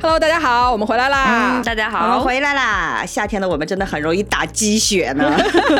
[0.00, 1.60] Hello，大家好，我们回来啦！
[1.64, 3.04] 大家好我们好，回来啦！
[3.06, 5.36] 夏天的我们真的很容易打鸡血呢。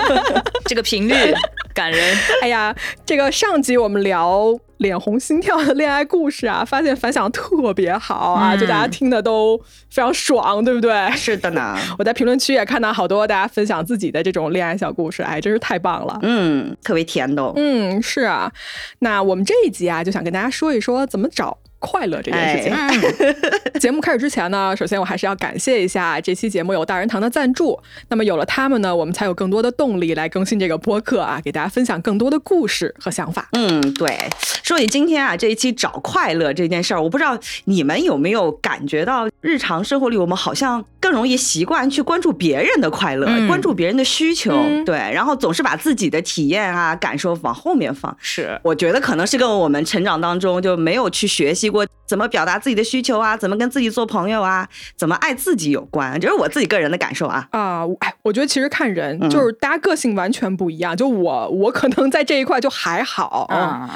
[0.67, 1.15] 这个频率
[1.73, 2.17] 感人。
[2.43, 2.75] 哎呀，
[3.07, 9.57] 这个上集我们聊脸红心跳的恋爱故事啊，发现反响特别好啊，嗯就大家听的都
[9.89, 11.11] 非常爽，对不对？
[11.13, 16.19] 是的呢， 我在评论区也看到好多大家分享自己的这种恋爱小故事，哎，真是太棒了。
[16.23, 17.53] 嗯，特别甜的哦。
[17.55, 18.51] 嗯，是啊。
[18.99, 22.73] 那我们这一集啊，就想跟大家说一说怎么找快乐这件事情。
[22.73, 22.89] 哎
[23.79, 27.79] 节目开始之前呢，首先我还是要感谢一下这期节目有大人堂的赞助。
[28.09, 33.49] 那么有了他们呢，我们才有更多的动力来更新这个播客啊，给大家分享更多的故事和想法。
[33.53, 34.19] 嗯，对。
[34.63, 48.15] 说起今天啊，这一期找快乐这件事儿，我不知道你们有没有感觉到，日常生活里我们好像更容易习惯去关注别人的快乐，嗯关注别人的需求，嗯对，然后总是把自己的体验啊、感受往后面放。
[48.21, 57.47] 是，我觉得可能是跟我们成长当中就没有去学习过怎么表达自己的需求啊，怎么跟自己做朋友啊，怎么爱自己有关，这是我自己个人的感受啊。
[57.53, 60.97] 啊，我哎，我觉得其实看人，嗯就是大家个性完全不一样。
[60.97, 63.91] 就我，我可能在这一块就还好，啊，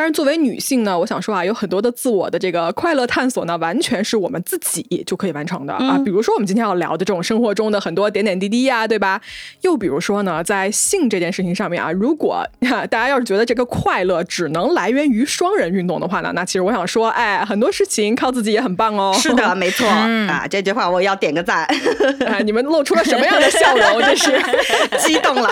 [0.00, 5.96] 但是作为女性呢，我想说啊，有很多的自我的这个快乐探索呢，完全是我们自己就可以完成的、啊。
[5.98, 9.20] 嗯比如说我们今天要聊的这种生活中的很多点点滴滴呀、对吧？
[9.60, 12.42] 又比如说呢，在性这件事情上面啊，如果、
[12.88, 19.14] 大家要是觉得这个快乐只能来源于双人运动的话呢，那其实我想说，哎，很多事情靠自己也很棒哦。
[19.20, 21.66] 是的， 没错、嗯啊，这句话我要点个赞，
[22.24, 24.00] 哎，你们露出了什么样的笑容？
[24.00, 24.40] 真是。
[25.06, 25.50] 激动了。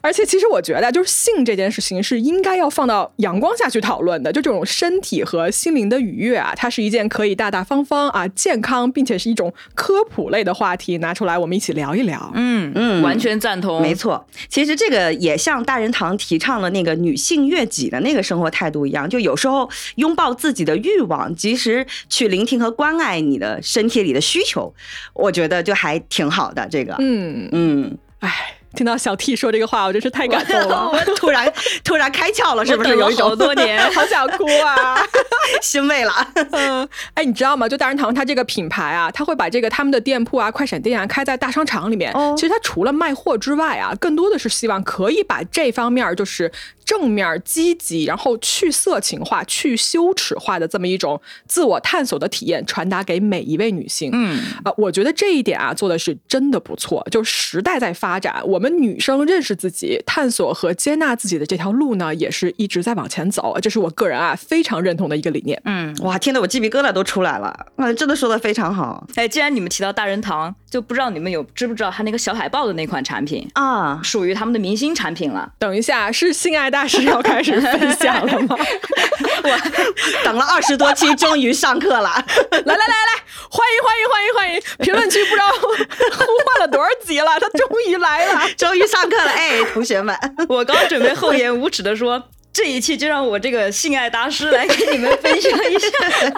[0.00, 4.32] 而且其实我觉得，就是性这件事情是应该要放到阳光下去讨论的。
[4.32, 12.30] 就这种身体和心灵的愉悦啊，它是一件可以大大方方啊、健康，并且是一种科普类的话题，拿出来我们一起聊一聊。
[12.34, 24.72] 嗯嗯完全赞同，没错，其实这个也像大人堂提倡的那个女性悦己的那个生活态度一样，就有时候拥抱自己的欲望，及时去聆听和关爱你的身体里的需求，
[25.14, 26.66] 我觉得就还挺好的。
[26.70, 28.30] 这个，嗯，嗯，哎，
[28.74, 31.52] 听到小 T 说这个话，我真是太感动了，突然
[31.84, 34.98] 突然开窍了， 是不是有一种好多年 好想哭啊！
[35.60, 36.12] 欣慰了？
[36.52, 37.68] 嗯，哎，你知道吗？
[37.68, 42.12] 就大人堂它这个品牌啊，它会把这个他们的店铺啊、快闪店啊开在大商场里面。
[42.12, 46.50] 哦其实它除了卖货之外啊，更多的是希望可以把这方面就是
[46.84, 54.10] 正面积极，然后去色情化、去羞耻化的这么一种自我探索的体验传达给每一位女性。
[54.12, 57.06] 嗯，啊、我觉得这一点啊做的是真的不错。
[57.10, 63.58] 就时代在发展，我们女生认识自己、探索和接纳自己的这条路呢，也是一直在往前走。
[63.60, 65.60] 这是我个人啊非常认同的一个理念。
[65.64, 74.00] 嗯，哇，听得我鸡皮疙瘩都出来了，啊，真的说的非常好哎，既然你们提到大人堂，就不知道你们有知不知道他那个小海报的那款产品，啊！
[74.02, 75.52] 属于他们的明星产品了。
[75.58, 78.56] 等一下，是性爱大师要开始分享了吗？
[79.44, 82.00] 我等了二十多期，终于上课了。
[82.50, 84.62] 来来来来，欢迎欢迎欢迎欢迎！
[84.78, 88.40] 评论区不知道呼唤了多少集了，他终于来了。
[88.56, 90.16] 终于上课了，哎，同学们，
[90.48, 92.30] 我刚准备厚颜无耻的说。
[92.52, 95.88] 这一期就让我这个性爱大师来给你们分享一下，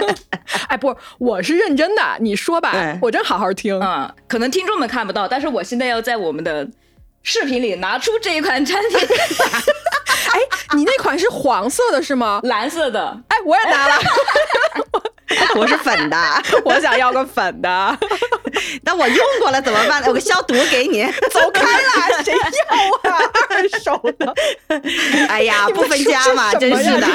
[0.68, 3.78] 哎，不，我是认真的，你说吧哎，我真好好听。
[3.80, 6.66] 嗯，可能听众们看不到，但是我现在要在我们的
[7.22, 8.98] 视频里拿出这一款产品，
[10.32, 10.40] 哎，
[10.76, 12.40] 你那款是黄色的是吗？
[12.44, 13.94] 蓝色的，哎，我也拿了，
[15.56, 16.16] 我是粉的，
[16.64, 17.98] 我想要个粉的，
[18.84, 20.08] 但我用过了怎么办呢？
[20.08, 21.04] 我个消毒给你。
[21.30, 23.18] 走开了， 谁要啊？
[23.48, 24.34] 二手的，
[25.28, 27.06] 哎呀，不分家嘛，真是的。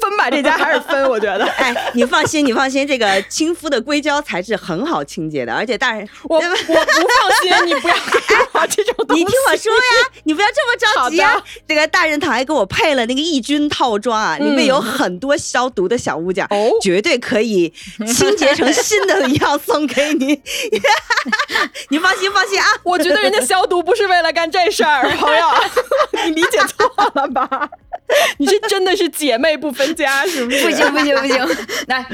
[0.00, 1.44] 分吧，这家还是分，我觉得。
[1.56, 6.84] 哎，你放心，你放心，这个亲肤的硅胶材质很好清洁的，而且大人，我我不放
[7.42, 9.22] 心，你不要给我这种东西。
[9.22, 11.42] 你听我说呀，你不要这么着急啊！
[11.66, 17.72] 这个大人堂还给我配了那个抑菌套装啊，里面有很多消毒的小物件，哦绝对可以
[18.06, 20.40] 清洁成新的一样送给你。
[21.90, 22.66] 你放心，放心啊！
[22.82, 25.46] 我觉得人家消毒不是为了干这事儿，朋友，
[26.24, 27.48] 你理解错了吧？
[28.38, 30.64] 你是真的是姐妹不分家，是不是？
[30.64, 31.66] 不行不行不行！
[31.88, 32.06] 来，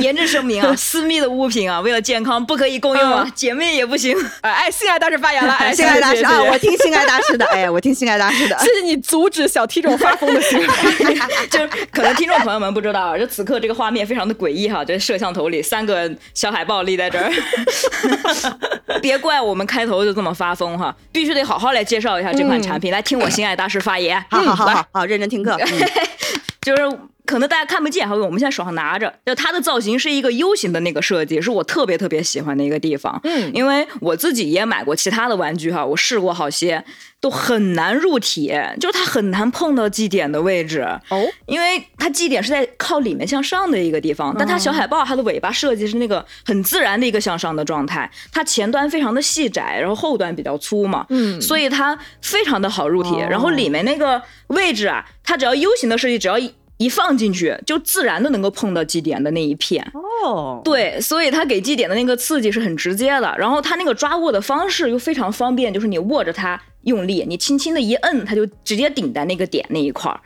[0.00, 4.16] 严正声明啊，私密的物品啊，为了健康不可以共用啊，嗯姐妹也不行。
[4.40, 8.58] 哎哎，性爱大师发言了，哎，性爱大师啊，我听性爱大师的，哎呀，我听性爱大师的。
[8.58, 10.66] 谢谢你阻止小 T 这种发疯的行为。
[11.48, 17.32] 就是可能听众朋友们不知道啊，就此刻这个画面非常的诡异哈，就摄像头里三个小海豹立在这儿，
[19.02, 24.22] 别怪我们开头就这么发疯哈，必须得好好来介绍一下这款产品，来听我心爱大师发言。
[24.30, 25.56] 好好好好好，认真听课。
[25.58, 25.66] 嗯
[26.62, 26.82] 就是
[27.26, 33.20] 可能大家看不见，哈，我们现在手上拿着，就它的造型是一个 U 型的那个设计，是我特别特别喜欢的一个地方。
[33.24, 36.84] 嗯因为我自己也买过其他的玩具哈，我试过好些，
[37.20, 40.80] 都很难入体，就是它很难碰到 G 点的位置。
[41.10, 53.10] 哦，因为它 G 点是在靠里面向上的一个地方，但它小海豹它的尾巴设计是那个很自然的一个向上的状态，它前端非常的细窄，然后后端比较粗嘛，嗯所以它非常的好入体。
[53.10, 59.86] 哦然后里面那个位置啊，它只要 U 型的设计，只要一一放进去，就自然的能够碰到基点的那一片。
[60.24, 70.20] 哦，对，所以它给基点的那个刺激是很直接的，然后它那个抓握的方式又非常方便，就是你握着它用力，你轻轻的一摁，它就直接顶在那个点那一块儿，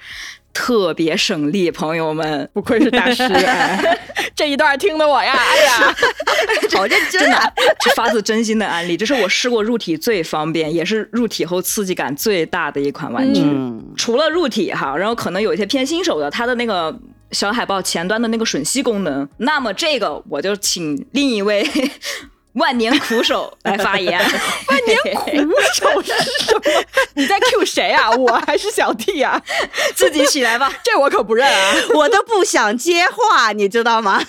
[0.53, 2.49] 特别省力，朋友们。
[2.53, 3.99] 不愧是大师， 哎
[4.35, 5.95] 这一段听的我呀，哎呀，
[6.73, 7.43] 好认真啊！
[7.85, 13.43] 是发自真心的安利，这是我试过入体最方便，也是入体后刺激感最大的一款玩具。
[13.43, 16.97] 嗯，除了入体哈，然后可能有一些偏新手的，它的那个
[17.33, 21.67] 小海豹前端的那个吮吸功能，那么这个我就请另一位
[22.55, 24.19] 万年苦手来发言。
[24.69, 25.31] 万年苦
[25.75, 26.13] 手是
[26.45, 26.61] 什么？
[27.15, 28.11] 你在 Q 谁啊？
[28.11, 29.41] 我还是小弟啊？
[29.95, 30.73] 自己起来吧。
[30.83, 31.75] 这我可不认啊！
[31.95, 34.21] 我都不想接话，你知道吗？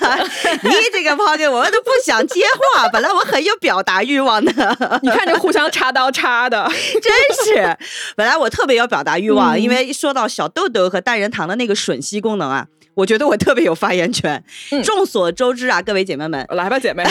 [0.63, 2.43] 你这个抛给我，我都不想接
[2.75, 2.87] 话。
[2.89, 4.51] 本来我很有表达欲望的，
[5.01, 6.69] 你看这互相插刀插的，
[7.01, 7.77] 真是。
[8.15, 14.43] 本来我特别有表达欲望，嗯因为一说到小豆豆和大人堂的那个吮吸功能啊，我觉得我特别有发言权。
[14.71, 17.03] 嗯众所周知啊，各位姐妹们，来吧，姐妹，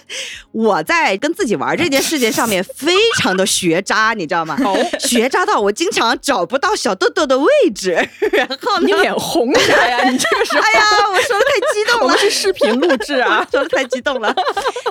[0.52, 4.56] 我在跟自己玩这件事情上面非常的学渣，你知道吗？
[4.64, 7.92] 哦学渣到我经常找不到小豆豆的位置，
[8.32, 10.08] 然后你，脸红啥呀？
[10.08, 10.80] 你这个时候， 哎呀，
[11.12, 12.18] 我说的太激动了我们。
[12.18, 13.46] 是视频录制啊。
[13.50, 14.34] 说的太激动了，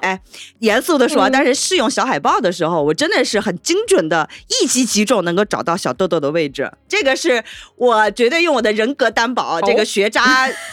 [0.02, 0.20] 哎，
[0.60, 4.28] 严肃的说但是试用小海豹的时候，我真的是很精准的
[4.62, 6.72] 一击即中，能够找到小豆豆的位置。
[6.88, 7.44] 这个是
[7.78, 10.22] 我绝对用我的人格担保，哦这个学渣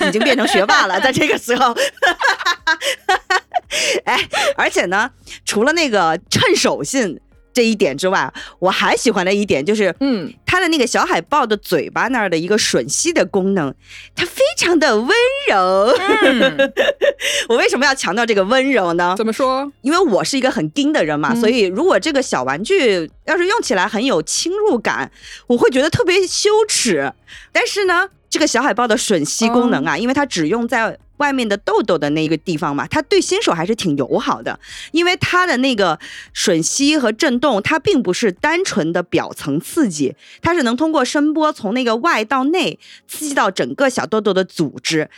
[0.06, 1.74] 已经变成学霸了， 在这个时候。
[4.04, 5.10] 哎，而且呢，
[5.44, 7.20] 除了那个趁手性
[7.52, 13.74] 这一点之外，我还喜欢的一点就是，嗯，它的那个小海豹的嘴巴那儿的一个吮吸的功能，
[14.14, 15.08] 它非常的温
[15.50, 15.94] 柔。
[16.24, 16.72] 嗯，
[17.50, 19.14] 我为什么要强调这个温柔呢？
[19.18, 19.70] 怎么说？
[19.82, 25.10] 因为我是一个很丁的人嘛，嗯所以如果这个小玩具要是用起来很有侵入感，
[25.48, 27.12] 我会觉得特别羞耻。
[27.52, 34.60] 但是呢，这个小海豹的吮吸功能啊，因为它只用在外面的痘痘的那个地方嘛，它对新手还是挺友好的，
[34.92, 35.98] 因为它的那个
[36.34, 45.10] 吮吸和震动，它并不是单纯的表层刺激，它是能通过声波从那个外到内刺激到整个小痘痘的组织。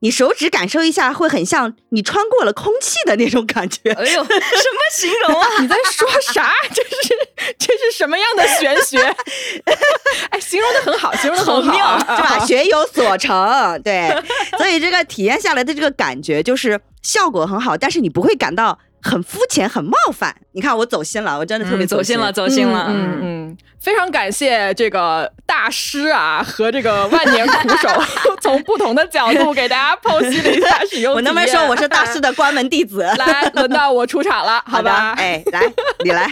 [0.00, 3.92] 你手指感受一下，会很像你穿过了空气的那种感觉。
[3.92, 5.48] 哎呦， 什么形容啊？
[5.60, 6.52] 你在说啥？
[6.74, 7.14] 这是
[7.58, 8.98] 这是什么样的玄学？
[10.30, 12.46] 哎，形容的很好，形容的很好妙啊是吧？
[12.46, 14.10] 学有所成，对，
[14.56, 20.34] 所以这个体验下来的这个感觉就是效果很好，但是你不会感到很肤浅、很冒犯。
[20.52, 22.32] 你看我走心了，我真的特别嗯走心了，。
[22.32, 22.86] 走心了。
[22.88, 27.88] 嗯嗯嗯，非常感谢这个大师啊和这个万年苦手
[28.42, 31.12] 从不同的角度给大家剖析了一下使用。
[31.16, 33.02] 我能不能说我是大师的关门弟子？
[33.18, 35.14] 来，轮到我出场了，好的，吧？
[35.18, 35.62] 哎，来，
[36.04, 36.28] 你来。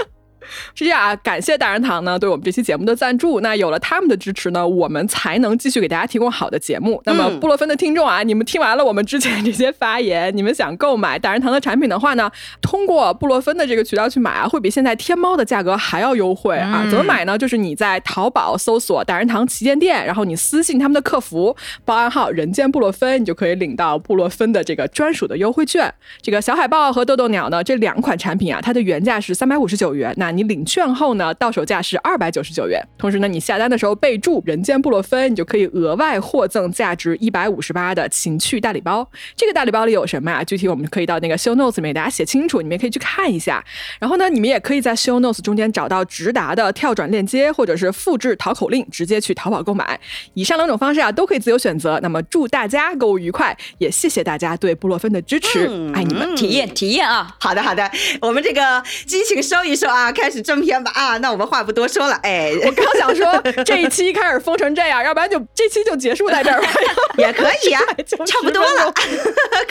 [0.75, 3.41] 是这样啊，感谢大人堂呢对我们这期节目的赞助。
[3.41, 7.00] 那有了他们的支持呢，我们才能继续给大家提供好的节目。
[7.05, 12.31] 那么嗯布洛芬的听众啊，你们听完了我们之前这些发言，你们想购买大人堂的产品的话呢，
[12.61, 16.83] 通过布洛芬的这个渠道去买啊，会比现在天猫的价格还要优惠啊。
[16.85, 17.37] 嗯怎么买呢？
[17.37, 21.55] 就是你在淘宝搜索大人堂旗舰店，然后你私信他们的客服，
[21.85, 25.93] 报暗号“人间布洛芬”，你就可以领到布洛芬的这个专属的优惠券。
[26.23, 32.80] 这个小海豹和豆豆鸟呢，这两款产品啊，它的原价是三百五十九元，那你领券后呢，到手价是二百九十九元。
[32.97, 39.09] 同时呢，你下单的时候备注“人间布洛芬”，你就可以额外获赠价值一百五十八的情趣大礼包。
[39.35, 40.45] 这个大礼包里有什么啊？
[40.45, 43.64] 具体我们可以到那个 show notes 里面给大家写清楚，你们可以去看一下。
[43.99, 49.99] 然后呢，你们也可以在 show notes 中间找到直达的跳转链接，或者是复制淘口令，直接去淘宝购买。
[50.35, 51.99] 以上两种方式啊，都可以自由选择。
[52.00, 56.28] 那么祝大家购物愉快，也谢谢大家对布洛芬的支持，嗯爱你们。
[56.37, 57.35] 体验体验啊！
[57.40, 57.90] 好的，好的，
[58.21, 61.16] 我们这个激情收一收啊，开始正片吧啊。
[61.18, 66.68] 那我们话不多说了，哎， 我刚想说这一期开始封成这样，要不然就这期就结束在这儿吧。
[67.18, 68.92] 也可以啊 就，差不多了，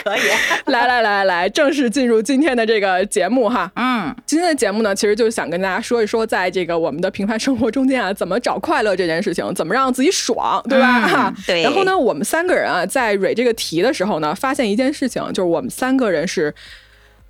[0.04, 0.22] 可以。
[0.66, 3.72] 来来来来，正式进入今天的这个节目哈。
[3.76, 11.00] 嗯，今天的节目呢，其实就是想跟大家说一说，在这个我们的平凡生活中间啊，怎么找快乐这件事情，怎么让自己爽，对吧？
[11.06, 16.54] 嗯哈对然后呢，我们三个人啊，在蕊这个题的时候呢，发现一件事情，就是我们三个人是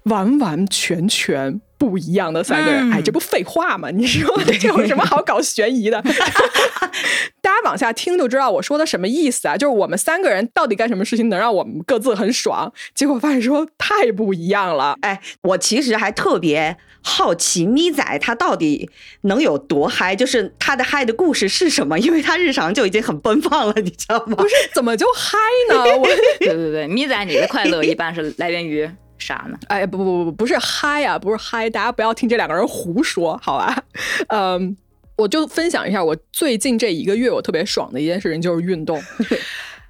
[0.04, 2.90] 完完全全不一样的三个人。
[2.90, 3.90] 嗯哎，这不废话吗？
[3.92, 6.02] 你说这有什么好搞悬疑的？
[7.42, 9.56] 大家往下听就知道我说的什么意思啊？
[9.56, 12.72] 就是我们三个人到底干什么事情能让我们各自很爽？
[12.94, 14.98] 结果发现说太不一样了。
[15.02, 18.90] 哎，我其实还特别好奇咪仔他到底
[19.22, 22.00] 能有多嗨，就是他的嗨的故事是什么？
[22.00, 24.36] 因为他日常就已经很奔放了，你知道吗？
[24.38, 25.38] 不是怎么就嗨
[25.70, 25.98] 呢？
[25.98, 26.06] 我
[26.40, 29.58] 对对对，咪仔，你的快乐一般是来源于啥呢？
[29.68, 33.84] 哎，不不不不，不是嗨啊，不是嗨，大家不要听这两个人胡说，好吧？
[34.30, 34.76] 嗯，
[35.16, 39.02] 我就分享一下我最近这一个月我特别爽的一件事情，就是运动。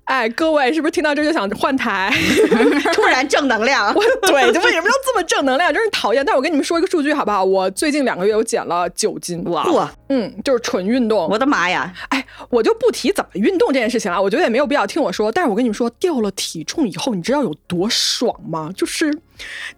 [0.08, 2.12] 哎，各位是不是听到这就想换台？
[2.94, 5.74] 突然正能量， 我对，就为什么要这么正能量？
[5.74, 6.26] 真是讨厌！
[6.26, 7.44] 但我跟你们说一个数据好不好？
[7.44, 11.28] 我最近两个月我减了九斤，哇，嗯，就是纯运动。
[11.30, 11.94] 我的妈呀！
[12.10, 15.30] 哎，我就不提怎么运动这件事情了，我觉得也没有必要听我说。
[15.30, 18.72] 但是我跟你们说，掉了体重以后，你知道有多爽吗？
[18.76, 19.14] 就是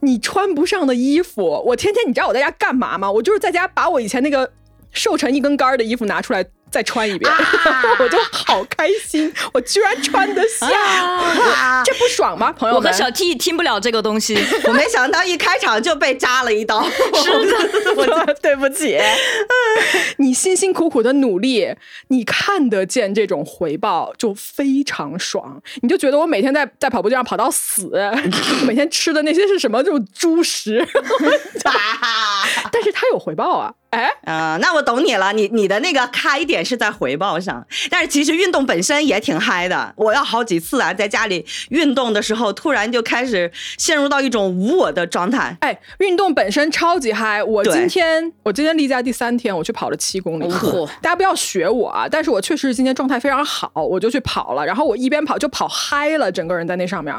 [0.02, 3.12] 你穿不上的衣服，我天天你知道我在家干嘛吗？
[3.12, 4.52] 我就是在家把我以前那个
[4.92, 7.32] 瘦成一根杆儿的衣服拿出来再穿一遍，
[8.00, 12.52] 我就好开心，我居然穿得下，啊这不爽吗？
[12.52, 14.38] 朋友们，我和小 T 听不了这个东西。
[14.66, 18.98] 我没想到一开场就被扎了一刀，是的， 我对不起，
[20.18, 21.74] 你辛辛苦苦的努力，
[22.10, 25.62] 你看得见这种回报，就非常爽。
[25.82, 27.92] 你就觉得我每天在在跑步机上跑到死，
[28.66, 29.84] 每天吃的那些是什么？
[29.84, 30.86] 就是猪食，
[32.72, 33.74] 但是它有回报啊！
[33.90, 39.92] 哎，啊、那我懂你了，你你的那个嗨点是在回报上，但是其实运动本身也挺嗨的。
[39.96, 45.58] 我要好几次啊，在家里运动的时候，突然就开始陷入到一种无我的状态。
[45.62, 47.44] 哎，运动本身超级嗨！
[47.44, 50.46] 我今天我今天例假第三天，我去跑了七公里。
[50.46, 52.08] 嚯大家不要学我啊！
[52.08, 54.64] 但是我确实今天状态非常好，我就去跑了。
[54.64, 57.16] 然后我一边跑就跑嗨了，整个人在那上面。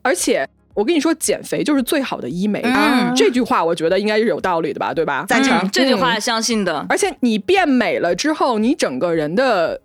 [0.00, 2.62] 而且我跟你说，减肥就是最好的医美。
[2.62, 4.94] 嗯这句话我觉得应该是有道理的吧？
[4.94, 5.24] 对吧？
[5.28, 6.86] 赞成嗯这句话相信的。
[6.88, 9.80] 而且你变美了之后，你整个人的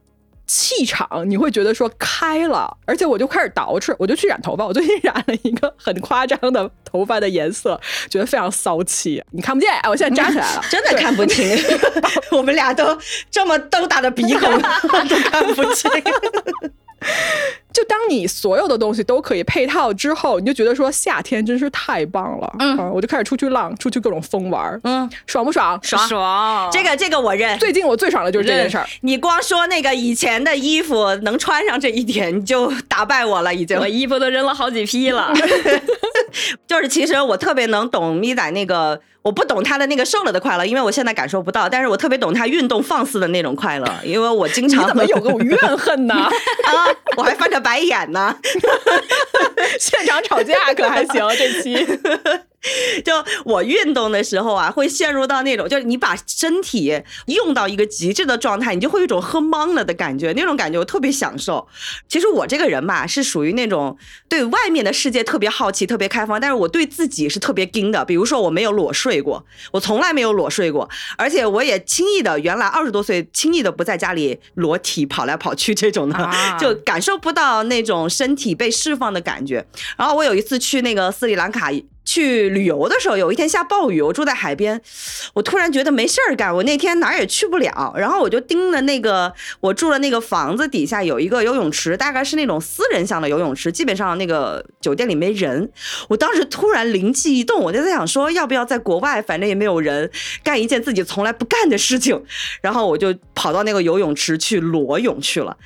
[0.46, 2.78] 气场，你会觉得说开了。
[2.86, 4.68] 而且我就开始捯饬，我就去染头发。
[4.68, 9.20] 我最近染了一个很夸张的头发的颜色，觉得非常骚气。
[9.32, 11.58] 你看不见，哎，我现在扎起来了， 真的看不清，
[12.32, 12.96] 我们俩都
[13.32, 14.52] 这么瞪大的鼻孔，
[15.10, 15.90] 都看不清。
[17.74, 22.56] 就当你所有的东西都可以配套之后，你就觉得说夏天真是太棒了。
[22.60, 25.80] 嗯啊我就开始出去浪，出去各种疯玩儿，嗯，爽不爽？
[25.82, 27.58] 爽爽，这个这个我认。
[27.58, 28.86] 最近我最爽的就是这件事儿。
[29.02, 33.88] 你光说那个以前的衣服能穿上这一点，你就打败我了，已经 我。
[33.88, 35.34] 衣服都扔了好几批了。
[36.68, 46.14] 就是其实我特别能懂咪仔那个，我不懂他的那个瘦了的快乐，因为我现在感受不到，但是我特别懂他运动放肆的那种快乐，因为我经你常怎么有个 怨恨呢？
[46.16, 46.30] 啊，
[47.18, 48.38] 我还翻着白眼呢。
[49.80, 51.28] 现场吵架可还行？
[51.38, 51.88] 这期
[53.04, 61.68] 就我运动的时候啊，会陷入到那种，就是你把身体用到一个极致的状态，你就会有一种喝懵了的感觉，那种感觉我特别享受。
[62.08, 63.98] 其实我这个人吧，是属于那种
[64.30, 68.06] 对外面的世界特别好奇、特别开放，但是我对自己是特别盯的。
[68.06, 79.66] 比如说，我没有裸睡过，我从来没有裸睡过，而且我也轻易的，原来二十多岁轻易的不在家里裸体跑来跑去这种的，啊 就感受不到那种身体被释放的感觉。
[79.98, 81.70] 然后我有一次去那个斯里兰卡。
[82.06, 84.82] 去旅游的时候，有一天下暴雨，我住在海边，
[85.34, 95.72] 我突然觉得没事儿干，我那天哪儿也去不了，然后我就盯着那个我住的那个房子底下有一个游泳池，大概是那种私人向的游泳池，基本上那个酒店里没人。
[96.10, 100.10] 我当时突然灵机一动，我就在想说，要不要在国外，反正也没有人，
[100.44, 102.24] 干一件自己从来不干的事情，
[102.62, 105.58] 然后我就跑到那个游泳池去裸泳去了。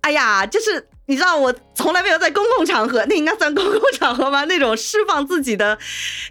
[0.00, 4.44] 哎呀，就是你知道，我从来没有在公共场合，那应该算公共场合吗？
[4.44, 5.76] 那种释放自己的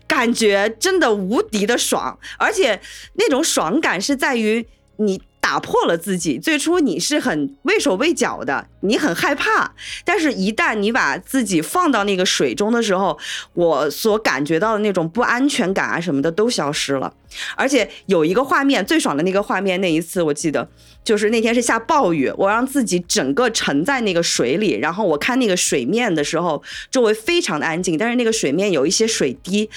[0.08, 2.80] 感觉，真的无敌的爽，而且
[3.16, 4.66] 那种爽感是在于
[4.98, 5.22] 你。
[5.40, 9.72] 打破了自己，最初你是很畏手畏脚的，你很害怕，
[10.04, 13.18] 但是一旦你把自己放到那个水中的时候，
[13.54, 17.14] 我所感觉到的那种不安全感啊什么的都消失了。
[17.56, 20.68] 而且有一个画面最爽的那个画面，那一次我记得
[21.08, 26.62] 就是那天是下暴雨，我让自己整个沉在那个水里，然后我看那个水面的时候，
[26.92, 29.70] 周围非常的安静，但是那个水面有一些水滴，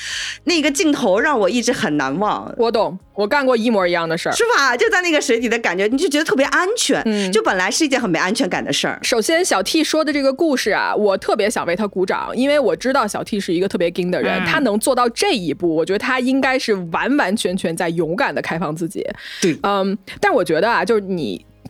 [0.42, 2.52] 那个镜头让我一直很难忘。
[2.58, 4.32] 我懂，我干过一模一样的事儿。
[4.32, 4.76] 是吧？
[4.76, 7.00] 就在那个水底的感觉，你就觉得特别安全。
[7.06, 8.98] 嗯就本来是一件很没安全感的事儿。
[9.04, 19.06] 首先，小 T 说的这个故事啊，我特别想为他鼓掌，因为我知道小 T 是一个特别硬的人，嗯他能做到这一步，我觉得他应该是完完全全在勇敢的开放自己。
[19.40, 21.19] 对嗯，但我觉得啊，就是你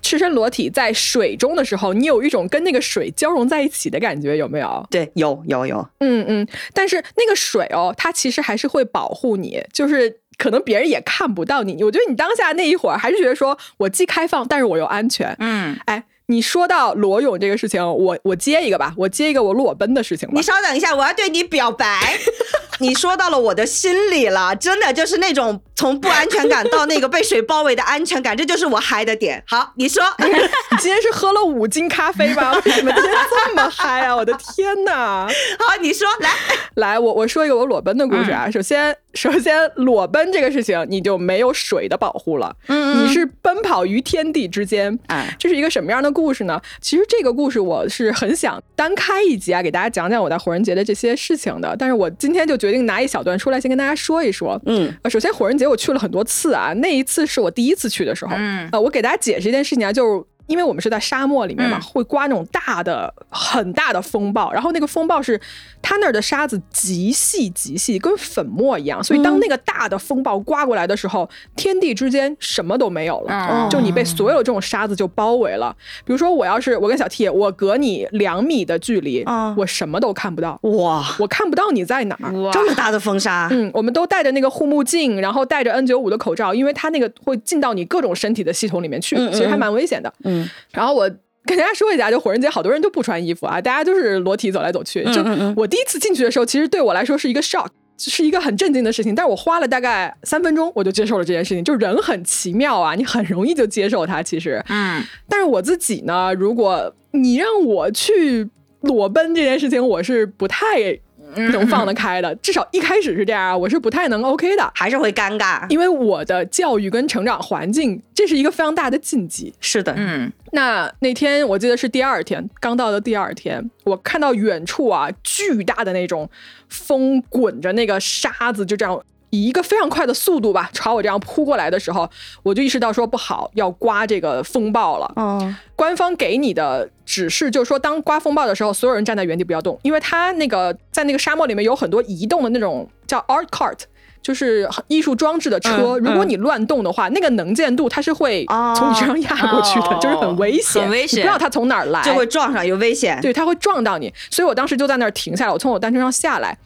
[0.02, 4.86] 赤身裸体在水中的时候，你有一种跟那个水交融在一起的感觉，有没有？
[4.90, 10.18] 对，有有有，嗯嗯，但是那个水哦，它其实还是会保护你，就是。
[10.40, 11.84] 可能别人也看不到你。
[11.84, 15.36] 我觉得你当下那一会儿还是觉得说我既开放，但是我又安全。
[15.38, 20.32] 嗯，哎，你说到裸泳这个事情，我我接一个吧，我接一个我裸奔的事情吧。
[20.36, 22.16] 你稍等一下，我要对你表白。
[22.80, 29.42] 你说到了我的心里了，真的就是那种从不安全感到那个被水包围的安全感，这就是我嗨的点。
[29.46, 32.52] 好，你说， 你今天是喝了五斤咖啡吧？
[32.64, 33.12] 为什么今天
[33.46, 34.16] 这么嗨啊？
[34.16, 35.26] 我的天哪！
[35.60, 36.30] 好，你说，来
[36.76, 38.50] 来，我我说一个我裸奔的故事啊。
[38.50, 44.98] 首先，首先裸奔这个事情，你就没有水的保护了，嗯，你是奔跑于天地之间。
[45.08, 46.60] 哎，这是一个什么样的故事呢？
[46.80, 51.74] 其实这个故事我是很想单开一集啊，给大家讲讲我在火人节的这些事情的。
[51.76, 54.60] 但是我今天就决定拿一小段出来，先跟大家说一说。
[54.66, 58.32] 嗯，首先火人节我去了很多次啊，那一次是我第一次去的时候。
[58.36, 60.24] 嗯，呃，我给大家解释一件事情啊，就是。
[60.50, 65.40] 因为我们是在沙漠里面嘛，会刮那种大的、很大的风暴，然后那个风暴是
[65.80, 75.72] 它那儿的沙子极细极细，跟粉末一样，所以当那个大的风暴刮过来的时候，天地之间什么都没有了，就你被所有这种沙子就包围了。
[76.04, 79.24] 比如说，我要是我跟小 T，我隔你两米的距离，
[79.56, 80.58] 我什么都看不到。
[80.62, 83.46] 哇，我看不到你在哪儿，这么大的风沙。
[83.52, 90.12] 嗯，我们都戴着那个护目镜，然后戴着 N 九五的口罩，因为它那个会进到你各种身体的系统里面去，其实还蛮危险的。
[90.24, 90.39] 嗯。
[90.72, 91.10] 然后我
[91.44, 95.02] 跟大家说一下，就火人节好多人都不穿衣服啊，大家就是裸体走来走去。
[95.12, 95.22] 就
[95.56, 97.68] 我第一次进去的时候，其实对我来说是一个 shock，
[97.98, 99.14] 是一个很震惊的事情。
[99.14, 101.64] 但是我花了大概三分钟，我就接受了这件事情。
[101.64, 104.22] 就人很奇妙啊，你很容易就接受它。
[104.22, 108.48] 其实，嗯，但是我自己呢，如果你让我去
[108.82, 111.00] 裸奔这件事情，我是不太。
[111.36, 119.52] 能放得开的，至少一开始是这样，我是不太能 OK 的，还是会尴尬，因为我的教育跟成长环境，这是一个非常大的禁忌。
[119.60, 126.28] 是的，嗯，那那天我记得是第二天，刚到的第二天，我看到远处啊，巨大的那种
[126.68, 129.00] 风滚着那个沙子，就这样。
[129.30, 132.08] 以一个非常快的速度吧，朝我这样扑过来的时候，
[132.42, 135.12] 我就意识到说不好，要刮这个风暴了。
[135.16, 143.78] 嗯，官方给你的指示就是说，当刮风暴的时候，所有人站在原地不要动，因为它那个在那个沙漠里面有很多移动的那种叫 art cart，
[144.20, 145.96] 就是艺术装置的车。
[145.98, 148.44] 如果你乱动的话，那个能见度它是会
[148.76, 153.20] 从你身上压过去的，就是很危险，很危险，不知道它从哪儿来，就会撞上，有危险。
[153.20, 154.12] 对，它会撞到你。
[154.30, 156.58] 所以我当时就在那儿停下来，我从我单车上下来。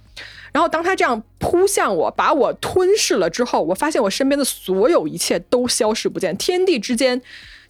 [0.55, 7.21] 然后当他这样扑向我，把我吞噬了之后，我发现我身边的所有一切都消失不见，天地之间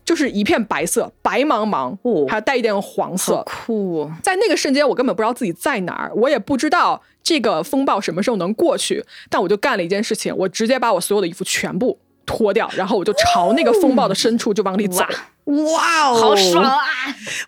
[0.04, 3.42] 就是一片白色，白茫茫，哦还带一点黄色。
[3.46, 9.02] 酷，在那个瞬间，我根本不知道自己在哪儿，我也不知道这个风暴什么时候能过去。
[9.30, 15.02] 但我就干了一件事情，我直接把我所有的衣服全部脱掉，然后我就朝那个风暴的深处就往里走。
[15.46, 16.84] 哇哦，好爽啊！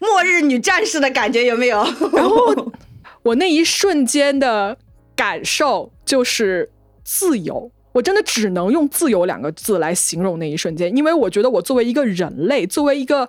[0.00, 1.84] 末日女战士的感觉有没有？
[2.14, 2.72] 然后
[3.22, 4.78] 我那一瞬间的。
[5.16, 6.70] 感受就是
[7.02, 13.28] 自由，我真的只能用“自由”两个字来形容那一瞬间，因为我觉得我作为一个人类，作为一个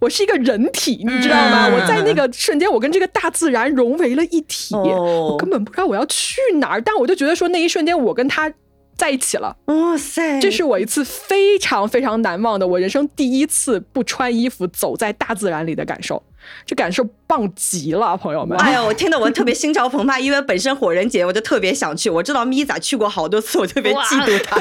[0.00, 1.68] 我是一个人体，你知道吗？
[1.68, 8.52] 我在那个瞬间，我跟这个大自然融为了一体，我根本不知道我要去哪儿，但我就觉得说那一瞬间我跟他
[8.96, 9.56] 在一起了。
[9.66, 16.22] 哇塞，这是我一次非常非常难忘的，我人生第一次不穿衣服走在大自然里的感受。
[16.66, 18.58] 这感受棒极了，朋友们！
[18.58, 22.10] 哎呀，我听得我特别心潮澎湃，因为本身火人节我就特别想去。
[22.10, 24.60] 我知道咪仔去过好多次，我特别嫉妒他。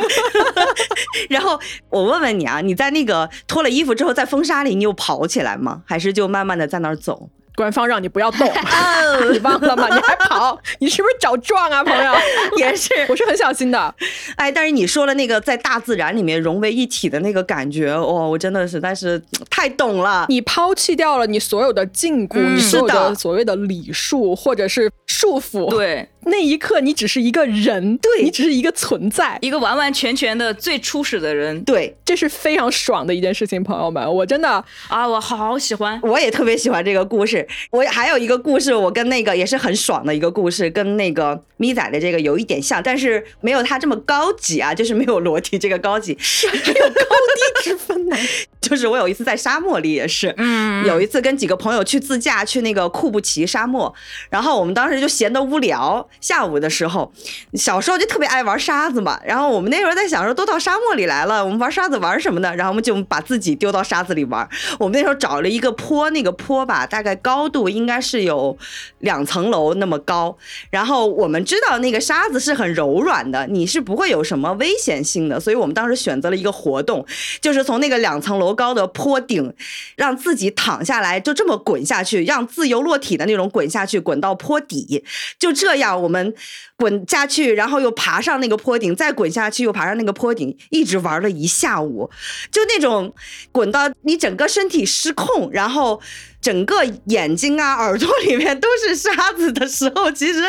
[1.28, 5.82] 然后我问问你啊，你在那个脱了衣服之后，在风沙里，你有跑起来吗？
[5.84, 7.28] 还是就慢慢的在那儿走？
[7.56, 8.48] 官方让你不要动，
[9.32, 9.88] 你忘了吗？
[9.94, 10.60] 你还跑？
[10.80, 12.14] 你是不是找撞啊，朋友？
[12.58, 13.94] 也是，我是很小心的。
[14.36, 20.26] 哎，但是你说了那个在大自然里面融为一体的那个感觉，哇，我真的实在是太懂了。
[20.30, 26.08] 你抛弃掉了你所有的禁锢，你所有的所谓的礼数或者是束缚，对。
[26.26, 37.48] 那一刻，你只是一个人，对你只是一个存在，一个完完全全的最初始的人，对，这是非常爽的一件事情，朋友们，我真的啊，我好喜欢，我也特别喜欢这个故事。
[37.72, 48.16] 我还有一个故事，我跟那个也是很爽的一个故事，跟那个咪仔的这个有一点像，但是没有他这么高级啊，就是没有裸体这个高级，还有高低之分呢。
[48.62, 53.94] 就是我有一次在沙漠里也是，嗯，有一次跟几个朋友去自驾去那个库布齐沙漠，
[54.30, 56.08] 然后我们当时就闲得无聊。
[56.20, 57.12] 下午的时候，
[57.56, 59.20] 小时候就特别爱玩沙子嘛。
[59.26, 62.56] 然后我们那时候在想说，都到沙漠里来了，我们玩沙子玩什么呢？
[62.56, 64.48] 然后我们就把自己丢到沙子里玩。
[64.78, 68.56] 我们那时候找了一个坡，那个坡吧，大概高度应该是有
[69.00, 70.38] 两层楼那么高。
[70.70, 75.40] 然后我们知道那个沙子是很柔软的，你是不会有什么危险性的。
[75.40, 77.04] 所以我们当时选择了一个活动，
[77.42, 79.54] 就是从那个两层楼高的坡顶，
[79.96, 85.04] 让自己躺下来，就这么滚下去，让自由落体的那种滚下去，滚到坡底。
[85.40, 86.34] 就这样，我们
[86.76, 92.10] 滚下去，然后又爬上那个坡顶，再滚下去，又爬上那个坡顶，一直玩了一下午。
[92.52, 93.14] 就那种
[93.52, 96.02] 滚到你整个身体失控，然后。
[96.42, 100.42] 整个眼睛啊、耳朵里面都是沙子的时候，其实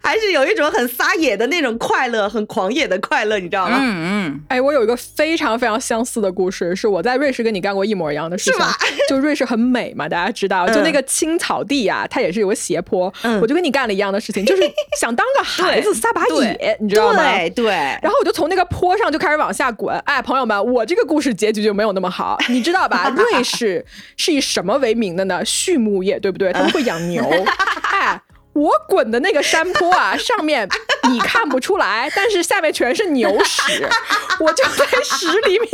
[0.00, 3.76] 还是有一种很撒野的那种快乐，很狂野的快乐，你知道吗？
[3.80, 8.52] 嗯嗯，哎，我有一个非常非常相似的故事，是我在瑞士跟你干过一模一样的事情。
[8.52, 8.76] 是吧？
[9.08, 14.62] 就瑞士很美嘛，大家知道，就那个青草地呀，它也是有个斜坡，我就跟你干了一样的事情，就是
[15.00, 17.22] 想当个孩子撒把 野，你知道吗？
[17.38, 17.66] 对对。
[18.02, 19.98] 然后我就从那个坡上就开始往下滚。
[20.04, 23.10] 哎，朋友们，我这个故事结局就没有那么好，你知道吧？
[23.16, 23.84] 瑞士
[24.16, 25.39] 是以什么为名的呢？
[25.44, 26.52] 畜牧业对不对？
[26.52, 27.24] 他们会养牛。
[27.90, 28.20] 哎，
[28.52, 30.68] 我滚的那个山坡啊，上面
[31.10, 33.88] 你看不出来，但是下面全是牛屎。
[34.40, 35.68] 我就在屎里面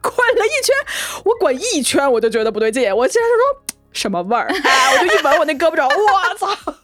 [0.00, 0.74] 滚了一圈，
[1.24, 2.94] 我滚一圈我就觉得不对劲。
[2.94, 4.48] 我竟然说什么味儿？
[4.64, 6.74] 哎，我就一闻我那胳膊肘，我操！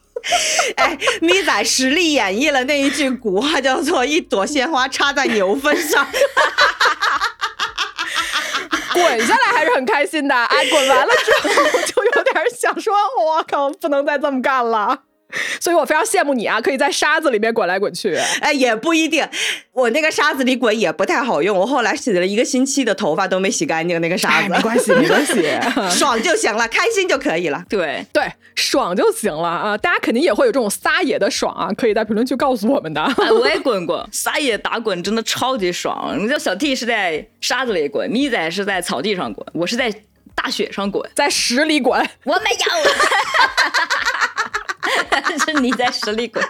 [0.76, 6.06] 哎，咪仔实力演绎了那一句古话，叫做“一朵鲜花插在牛粪上”。
[8.92, 11.50] 滚下来还是很开心的，哎，滚完了之后
[11.86, 15.00] 就有点想说，我靠，不能再这么干了。
[15.60, 18.14] 所以我非常羡慕你啊，可以在沙子里面滚来滚去。
[18.40, 19.26] 哎，也不一定，
[19.72, 21.56] 我那个沙子里滚也不太好用。
[21.56, 24.48] 我后来洗了一个星期的头发都没洗干净，那个沙子。
[24.48, 25.42] 没关系，没关系，
[25.90, 27.64] 爽就行了，开心就可以了。
[27.68, 29.78] 对对，爽就行了啊！
[29.78, 33.00] 大家肯定也会有这种撒野的爽啊，可以在评论区告诉我们的。
[33.00, 36.16] 哎，我也滚过，撒野打滚真的超级爽。
[36.22, 39.92] 你道小 T 是在沙子里滚，咪仔是在草地上滚，我是在
[40.34, 42.00] 大雪上滚，在屎里滚。
[42.24, 42.56] 我没有。
[45.46, 46.44] 是你在屎里滚，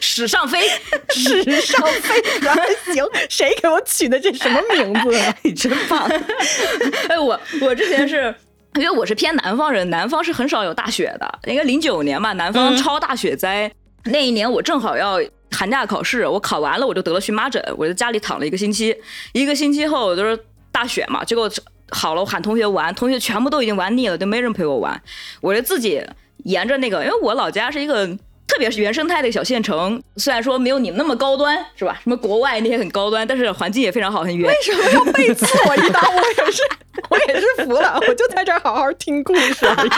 [0.00, 0.68] 屎上飞，
[1.08, 3.02] 屎上飞还行？
[3.28, 5.10] 谁给我取的这什么名字？
[5.42, 6.06] 你 真棒！
[7.08, 8.32] 哎，我我之前是
[8.74, 11.38] 因为我是偏南方人，南方是很少有大雪的。
[11.46, 13.70] 应该零九年吧，南方超大雪灾。
[14.04, 15.18] 那一年我正好要
[15.50, 18.94] 寒假考试，我考完了我就得了荨麻疹，我在家里躺了一个星期。
[19.32, 20.38] 一个星期后就是
[20.70, 21.50] 大雪嘛，结果
[21.90, 25.00] 好了，我喊同学玩，同学全部都已经玩腻了，就没人陪我玩，
[25.40, 26.02] 我就自己。
[26.44, 28.06] 沿着那个，因为我老家是一个
[28.46, 31.98] 特别是原生态的小县城，虽然说没有你们那么高端，是吧？
[32.04, 34.46] 什么国外那些很高端，但是环境也非常好，很远。
[34.48, 36.00] 为什么要背刺我一刀？
[36.08, 36.62] 我也是，
[37.08, 37.98] 我也是服了。
[38.06, 39.90] 我就在这儿好好听故事而已。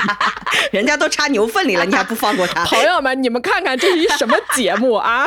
[0.72, 2.64] 人家都插牛粪里了，你还不放过他？
[2.70, 5.26] 朋友们，你们看看这是一什么节目啊？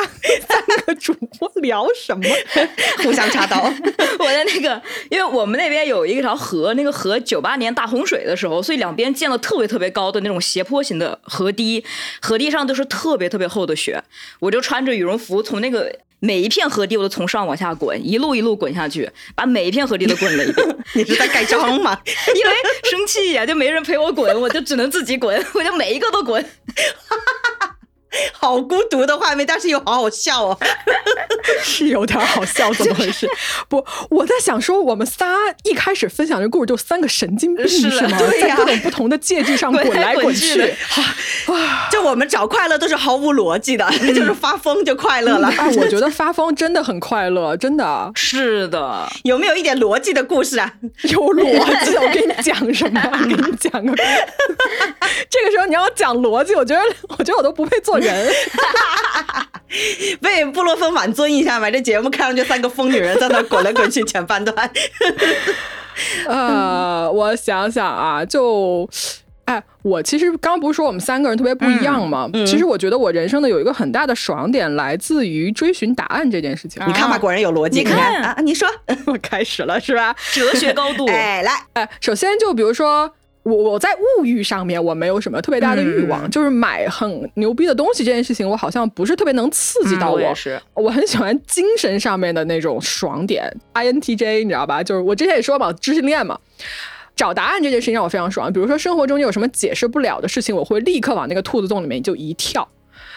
[0.72, 2.24] 三个主播聊什么？
[3.04, 3.62] 互相插刀。
[4.18, 4.80] 我在那个，
[5.10, 11.84] 因为我们那边有一条河，那个河九八年大洪水的时候，所以两边建了特别特别高的那种斜坡型的河堤，
[12.20, 14.02] 河堤上都是特别特别厚的雪。
[14.40, 15.94] 我就穿着羽绒服从那个。
[16.24, 20.76] 每一片河堤我都从上往下滚，一路一路滚下去，把每一片河堤都滚了一遍。
[20.94, 22.00] 你是在盖章吗？
[22.32, 22.52] 因为
[22.88, 26.40] 生气呀，就没人陪我滚，我就只能自己滚，我就每一个都滚。
[28.32, 30.58] 好孤独的画面，但是又好好笑哦，
[31.62, 33.28] 是有点好笑，怎么回事？
[33.68, 38.18] 不，我在想说，我们仨一开始分享这故事就三个神经病是吗？
[38.40, 40.74] 在各种不同的介质上滚来滚去，
[41.46, 41.88] 哇！
[41.90, 45.48] 就我们找快乐都是毫无逻辑的，就是发疯就快乐了。
[45.56, 49.08] 哎，我觉得发疯真的很快乐，真的是的。
[49.24, 50.72] 有没有一点逻辑的故事啊？
[51.04, 53.00] 有逻辑，我给你讲什么？
[53.28, 53.94] 给你讲个。
[55.30, 56.82] 这个时候你要讲逻辑，我觉得，
[57.18, 58.01] 我觉得我都不配做。
[58.02, 58.28] 人，
[60.22, 61.70] 为布洛芬挽尊一下吧！
[61.70, 64.70] 这节目看上去三个疯女人在那滚来滚去前半段。
[66.26, 68.88] 呃，我想想啊，就，
[69.44, 72.28] 哎，我其实刚不是说我们三个人特别不一样吗？
[72.46, 76.82] 其实我觉得我人生的有一个很大的爽点来自于追寻答案这件事情。
[76.86, 77.80] 你看吧，果然有逻辑。
[77.80, 78.68] 你看啊，你说，
[79.06, 80.14] 我开始了是吧？
[80.32, 81.06] 哲学高度。
[81.06, 83.14] 哎，来，哎，首先就比如说。
[83.42, 90.20] 我我在物欲上面我没有什么特别大的欲望，就是买很牛逼的东西这件事情，我好像不是特别能刺激到我。
[90.20, 94.82] 我是，我很喜欢精神上面的那种爽点，INTJ 你知道吧？
[94.82, 96.38] 就是我之前也说嘛，知识链嘛，
[97.16, 98.52] 找答案这件事情让我非常爽。
[98.52, 102.68] 比如说生活中有什么解释不了的事情，我会立刻往那个兔子洞里面就一跳。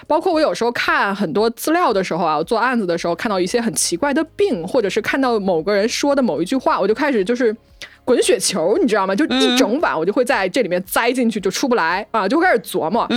[0.08, 7.56] 包括我有时候看很多资料的时候啊，我做案子的时候看到一些很奇怪的病，或者是看到某个人说的某一句话，我就开始就是。
[8.04, 9.16] 滚雪球，你知道吗？
[9.16, 13.08] 就一整晚，我就会在这里面栽进去，就出不来啊，就会开始琢磨。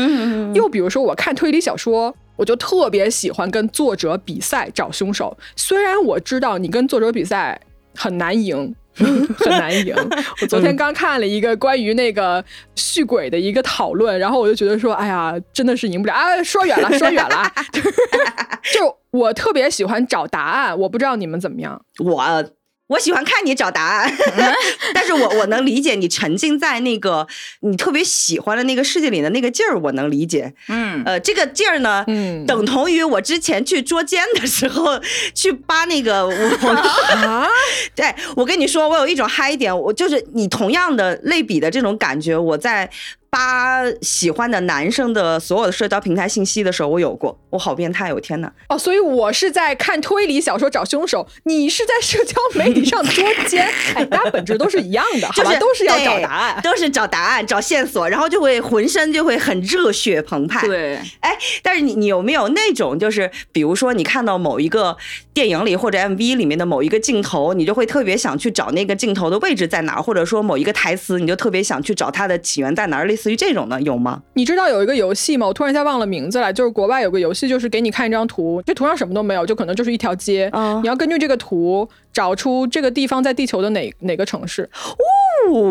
[0.55, 5.37] 又比如说，我看推理小说，我就特别喜欢跟作者比赛找凶手。
[5.57, 7.61] 虽然我知道你跟作者比赛
[7.95, 9.95] 很难赢，很难赢。
[10.43, 16.43] 我昨天刚看了一个关于那个续鬼的一个讨论，然后我就觉得说，哎呀，真的是赢不了啊！
[16.43, 17.51] 说远了，说远了。
[18.75, 21.81] 就我特别喜欢找答案，我不知道你们怎么样。
[22.05, 22.45] 我。
[22.89, 24.13] 我喜欢看你找答案，
[24.93, 27.27] 但是我我能理解你沉浸在那个
[27.61, 30.53] 你特别喜欢的那个世界里的那个劲儿，我能理解。
[30.69, 35.01] 嗯，呃，这个劲儿呢，嗯等同于我之前去捉奸的时候
[35.35, 36.69] 去扒那个我。
[36.69, 37.47] 啊，
[37.95, 42.89] 对我跟你说，我有一种嗨点，我就是你同样的类比的这种感觉，我在
[43.31, 48.51] 扒喜欢的男生的所有的社交平台信息的时候，我有过，我好变态，我天哪！
[48.69, 56.61] 哦，所以我是在看推理小说找凶手，你是在社交媒体上捉奸， 哎，大家本质都是一样的，就是都是要找答案。
[56.63, 60.67] 都是找答案、找线索，然后就会浑身就会很热血澎湃。
[60.67, 64.97] 对，哎，但是你你有没有那种，就是比如说你看到某一个
[65.35, 74.23] 电影里或者 MV 里面的某一个镜头，你就会特别想去找那个镜头的位置在哪，或者说某一个台词，你就特别想去找它的起源在哪儿，类似于这种的，有吗？
[74.33, 75.47] 你知道有一个游戏吗？
[75.47, 84.71] 我突然一下忘了名字了，就是国外有个游戏，就是给你看一张图，这图上什么都没有，就可能就是一条街，嗯你要根据这个图找出这个地方在地球的哪哪个城市。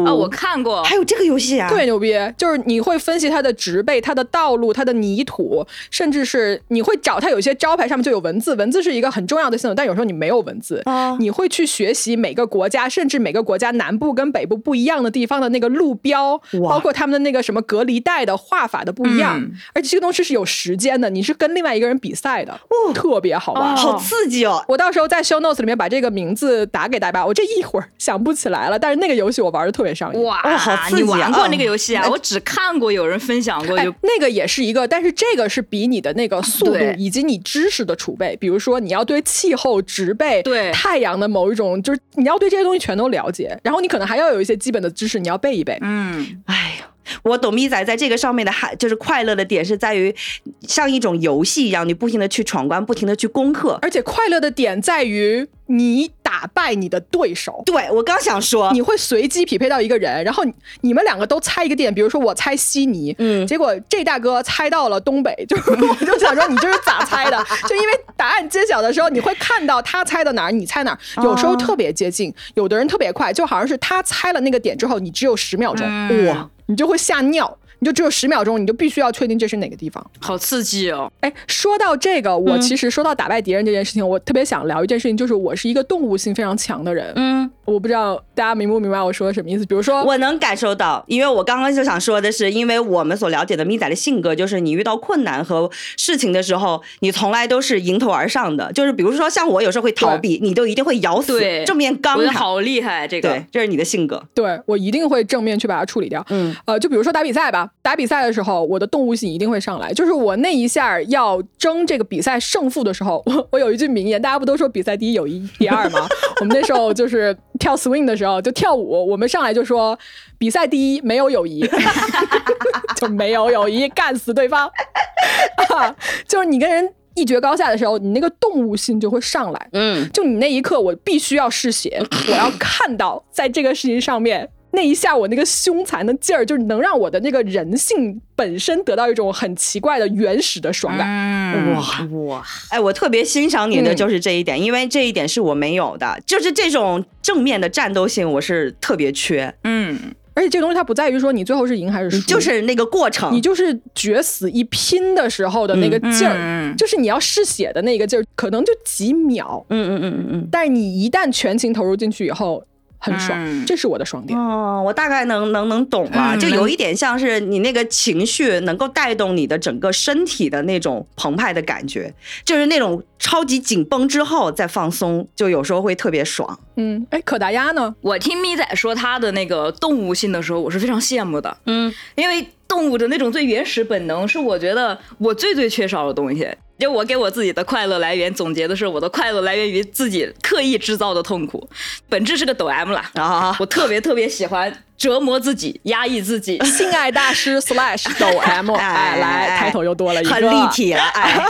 [0.05, 1.69] 啊，我看过，还有这个游戏啊？
[1.69, 22.59] 特别牛逼，就是你会分析它的植被、它的道路、它的泥土，甚至是你会找它有些招牌上面就有文字，文字是一个很重要的线索，但有时候你没有文字，啊你会去学习每个国家，甚至每个国家南部跟北部不一样的地方的那个路标，包括他们的那个什么隔离带的画法的不一样，嗯而且这个东西是有时间的，你是跟另外一个人比赛的，
[22.93, 23.73] 特别好玩。
[23.73, 24.63] 哦好刺激哦！
[24.67, 30.23] 我到时候在 show notes 里面把这个名字打给大家，我这一会儿想不起来了，但是那个游戏我玩的特别上瘾。
[30.23, 32.07] 哇，哦好刺激啊你玩过那个哦游戏啊？
[32.09, 45.77] 我只看过有人分享过，哎就，那个也是一个，但是这个是比你的那个速度以及你知识的储备，比如说你要对气候、植被、对太阳的某一种，就是你要对这些东西全都了解，然后你可能还要有一些基本的知识，你要背一背。
[45.81, 46.87] 嗯，哎呀。
[47.23, 50.13] 我懂咪仔在这个上面的嗨，就是快乐的点是在于，
[50.61, 53.79] 像一种游戏一样，你不停的去闯关，不停的去攻克。
[53.81, 57.63] 而且快乐的点在于你打败你的对手。
[57.65, 67.37] 对我刚想说，你会随机匹配到一个人，然后你你们两个都猜一个点，比如说我猜悉尼，嗯结果这大哥猜到了东北， 就我就想说你这是咋猜的？
[67.69, 77.57] 就因为答案揭晓的时候，你会看到他猜的哪儿，你猜哪儿，有时候特别接近，有的人特别快，就好像是他猜了那个点之后，你只有十秒钟，嗯哇，你就会吓尿。
[77.79, 80.05] 你就只有十秒钟，你就必须要确定这是哪个地方。
[80.19, 81.11] 好刺激哦！
[81.21, 87.13] 哎，说到这个，我其实说到打败敌人这件事情，我特别想聊一件事情，就是我是一个动物性非常强的人。
[87.15, 89.65] 嗯，我不知道大家明不明白我说的什么意思。
[89.65, 98.71] 比如说，我能感受到，因为我刚刚就想说的是，因为我们所了解的咪仔的性格，就是你遇到困难和事情的时候，你从来都是迎头而上的。
[98.71, 104.23] 就是比如说像我有时候会逃避，你都一定会咬死对，正面刚好厉害，这个对，这是你的性格。
[104.33, 106.25] 对我一定会正面去把它处理掉。
[106.29, 109.91] 嗯，呃，就比如说打比赛吧，打比赛的时候，我的动物性一定会上来。
[109.91, 116.07] 就是我那一下要争这个比赛胜负的时候，我我有一句名言，大家不都说比赛第一友谊第二吗？
[116.39, 119.97] 我们那时候就是跳 swing 的时候，就跳舞，我们上来就说
[120.37, 121.67] 比赛第一没有友谊，
[122.95, 124.69] 就没有友谊，干死对方。
[125.75, 125.95] 啊，
[126.27, 129.69] 就是你跟人一决高下的时候，你那个动物性就会上来。
[129.73, 141.07] 嗯，就你那一刻，我必须要嗜血，我要看到在这个事情上面那一下，我那个凶残的劲儿，就是能让我的那个人性本身得到一种很奇怪的原始的爽感。
[141.07, 149.97] 嗯哇哇，哎，我特别欣赏你的嗯就是这一点，因为这一点是我没有的，就是这种正面的战斗性，我是特别缺，嗯，
[150.35, 153.33] 而且这个东西它不在于说你最后是赢还是输，就是那个过程。
[153.33, 160.47] 你就是决死一拼的时候的那个劲儿，嗯嗯就是你要嗜血的那个劲儿，可能就几秒，嗯嗯嗯嗯嗯。
[160.51, 162.63] 但是你一旦全情投入进去以后，
[163.07, 164.37] 很爽，嗯这是我的爽点。
[164.37, 176.59] 哦，我大概能能能懂了，嗯就有一点像是你那个情绪能够带动你的整个身体的那种澎湃的感觉，就是那种超级紧绷之后再放松，就有时候会特别爽。
[176.75, 177.95] 嗯，哎，可达鸭呢？
[178.01, 186.47] 我听咪仔说他的那个动物性的时候，我是非常羡慕的，嗯，因为动物的那种最原始本能是我觉得我最最缺少的东西。
[186.77, 191.67] 就我给我自己的快乐来源总结的是，我的快乐来源于自己刻意制造的痛苦，
[192.07, 193.09] 本质是个抖 M 啦。
[193.15, 196.63] 啊，我特别特别喜欢折磨自己、压抑自己。
[196.63, 200.67] 性爱大师 slash 抖 M， 哎，哎来抬头又多了一个，很立。
[200.71, 201.43] 体了，哎，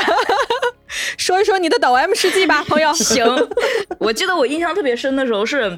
[1.17, 2.93] 说一说你的抖 M 事迹吧，朋友。
[2.93, 3.25] 行，
[3.99, 5.77] 我记得我印象特别深的时候是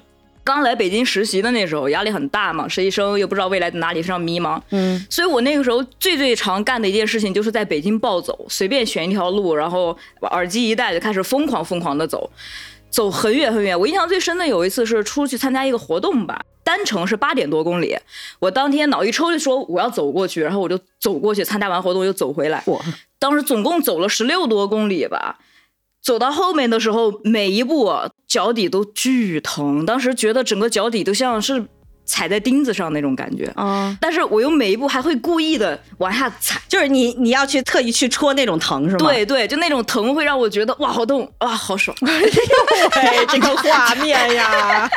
[0.50, 4.60] 刚来北京实习的那时候，压力很大嘛，实习生又不知道未来在哪里，非常迷茫。
[4.72, 12.32] 嗯，所以我那个时候最最常干的一件事情就是在北京暴走，随便选一条路，然后把耳机一戴就开始疯狂疯狂的走。
[12.90, 17.96] 走很远很远，我印象最深的有一次是出去参加一个活动吧，单程是八点多公里。
[18.40, 22.64] 我当天脑一抽就说我要走过去，然后我就走过去参加完活动又走回来。
[22.66, 22.84] 我
[23.20, 25.38] 当时总共走了十六多公里吧，
[26.02, 27.92] 走到后面的时候，每一步
[28.28, 31.68] 脚底都巨疼，当时觉得整个脚底都像是
[32.10, 33.46] 踩在钉子上那种感觉。
[33.56, 39.08] 啊，但是我又每一步还会故意的往下踩，就是你你要去特意去戳那种疼是吗？
[39.08, 41.96] 对对，就那种疼会让我觉得哇好痛哇好爽。
[42.92, 44.90] 哎这个画面呀，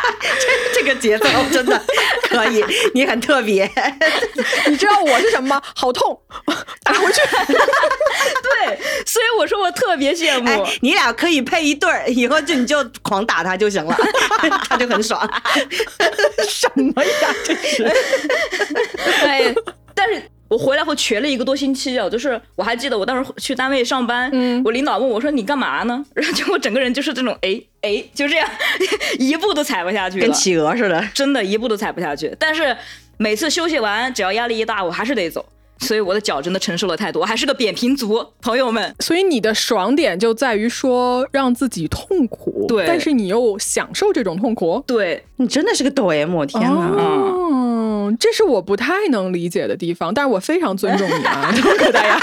[0.74, 1.80] 这个节奏真的
[2.22, 2.64] 可以，
[2.94, 3.70] 你很特别。
[4.66, 5.62] 你知道我是什么吗？
[5.74, 6.18] 好痛，
[6.82, 7.20] 打回去。
[7.46, 10.48] 对，所以我说我特别羡慕。
[10.48, 13.96] 哎，你俩可以配一对儿，以后就你就狂打他就行了，
[14.68, 15.20] 他就很爽。
[16.48, 17.34] 什么呀？
[17.44, 17.84] 这是
[19.26, 19.54] 哎，
[19.94, 26.04] 但是我回来后瘸了一个多星期啊，就是我还记得我当时去单位上班，嗯我领导问我说你干嘛呢？
[26.14, 28.48] 然后就我整个人就是这种哎哎就这样，
[29.18, 31.04] 一步都踩不下去，跟企鹅似的。
[31.12, 32.34] 真的一步都踩不下去。
[32.38, 32.76] 但是
[33.16, 35.44] 每次休息完，只要压力一大，我还是得走。
[35.78, 38.94] 所以我的脚真的承受了太多，我还是个扁平足，朋友们。
[39.00, 44.82] 所以你的爽点就在于说让自己痛苦，对但是你又享受这种痛苦。
[44.86, 46.88] 对，你真的是个抖 M，我天哪！
[46.96, 52.18] 哦，这是我不太能理解的地方，但是我非常尊重你啊， 可大呀。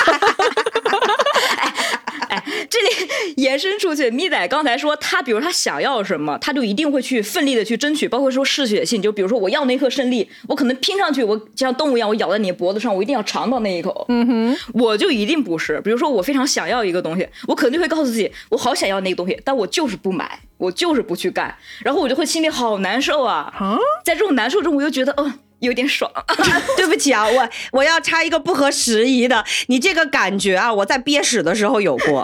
[2.69, 14.05] 这里 延伸出去，咪仔刚才说他，比如他想要什么，他就一定会去奋力的去争取，包括说嗜血性，就比如说我要那颗胜利，我可能拼上去，我就像动物一样，我咬在你脖子上，我一定要尝到那一口。
[14.09, 23.53] 嗯哼，我就一定不是，比如说我非常想要一个东西，我肯定会告诉自己，我好想要那个东西，但我就是不买，我就是不去干，然后我就会心里好难受啊。
[23.57, 26.11] 啊，在这种难受中，我又觉得，嗯、有点爽。
[26.77, 32.23] 对不起啊，我我要插一个不合时宜的，你这个感觉啊，我在憋屎的时候有过，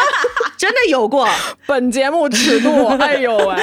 [0.56, 1.28] 真的有过。
[1.66, 3.56] 本节目尺度， 哎呦喂，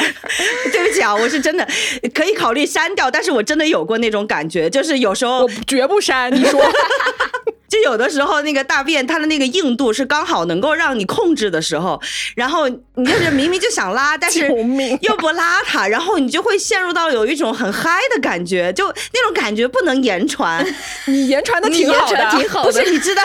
[0.72, 1.68] 对不起啊，我是真的
[2.14, 6.34] 可以考虑删掉，但是我真的有过那种感觉，就是有时候我绝不删。
[6.34, 7.55] 你说，就
[7.86, 12.02] 有的时候那个大便它的那个硬度是刚好能够让你控制的时候，
[12.36, 14.48] 然后你就是明明就想拉，但是
[15.02, 20.66] 又不拉它，然后你就会陷入到有一种很嗨的感觉，就那种感觉不能言传，
[21.06, 22.72] 你言传的挺好的，挺好的。
[22.74, 23.22] 不是你知道。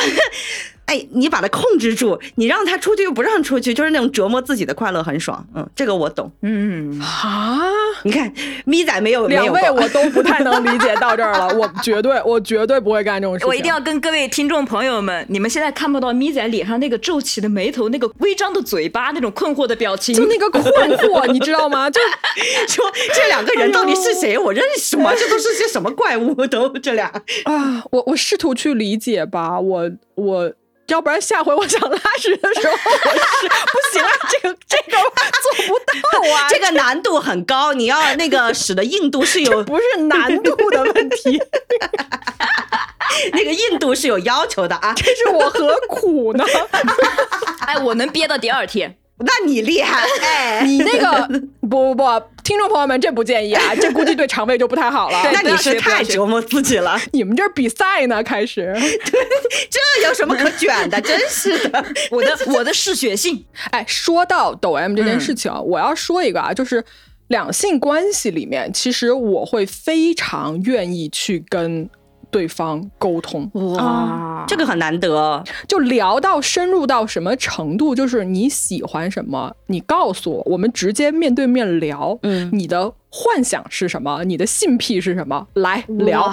[0.90, 5.46] 哎，你把它控制住，你让他出去又不让出去，就是那种折磨自己的快乐，很爽。
[5.55, 6.33] 嗯，这个我懂。
[6.42, 7.61] 嗯，啊。
[8.03, 8.33] 你看，
[8.64, 13.48] 咪仔没有两位我都不太能理解到这儿了， 我绝对我绝对不会干这种事情。
[13.48, 20.64] 我一定要跟各位听众朋友们，你们现在看不到咪仔脸上那个皱起的眉头，那个微张的嘴巴，那种困惑的表情，就那个困
[20.98, 21.88] 惑，你知道吗？
[21.90, 22.00] 就
[22.66, 24.37] 说这两个人到底是谁？
[24.38, 25.12] 我认识吗？
[25.14, 26.35] 这都是些什么怪物？
[26.46, 27.07] 都这俩。
[27.44, 30.53] 啊，我我试图去理解吧，我我。
[30.92, 41.40] 要不然下回我想拉屎的时候，我是不行啊，这个这个做不到啊，这个难度很高，你要那个屎的硬度是有， 不是难度的问题，
[43.33, 44.92] 那个硬度是有要求的啊。
[44.96, 46.44] 这是我何苦呢？
[47.66, 48.96] 哎，我能憋到第二天。
[49.20, 51.28] 那你厉害，哎， 你那个
[51.61, 52.02] 不不不，
[52.42, 55.20] 听众朋友们，这不建议啊， 这估计对肠胃就不太好了。
[55.33, 56.98] 那你是太折磨自己了。
[57.12, 58.74] 你们这比赛呢，开始，
[59.70, 61.00] 这有什么可卷的？
[61.00, 63.44] 真是的，我的我的嗜血性。
[63.70, 66.83] 哎，说到抖 M 这件事情，我要说一个啊，就是
[67.28, 71.88] 两性关系里面，其实我会非常愿意去跟。
[72.31, 75.43] 对方沟通哇，这个很难得。
[75.69, 82.19] 就聊到深入到什么程度，就是你喜欢什么，你告诉我，我们直接面对面聊。
[82.23, 84.25] 嗯，你的幻想是什么？
[84.25, 85.47] 你的性癖是什么？
[85.55, 86.33] 来聊，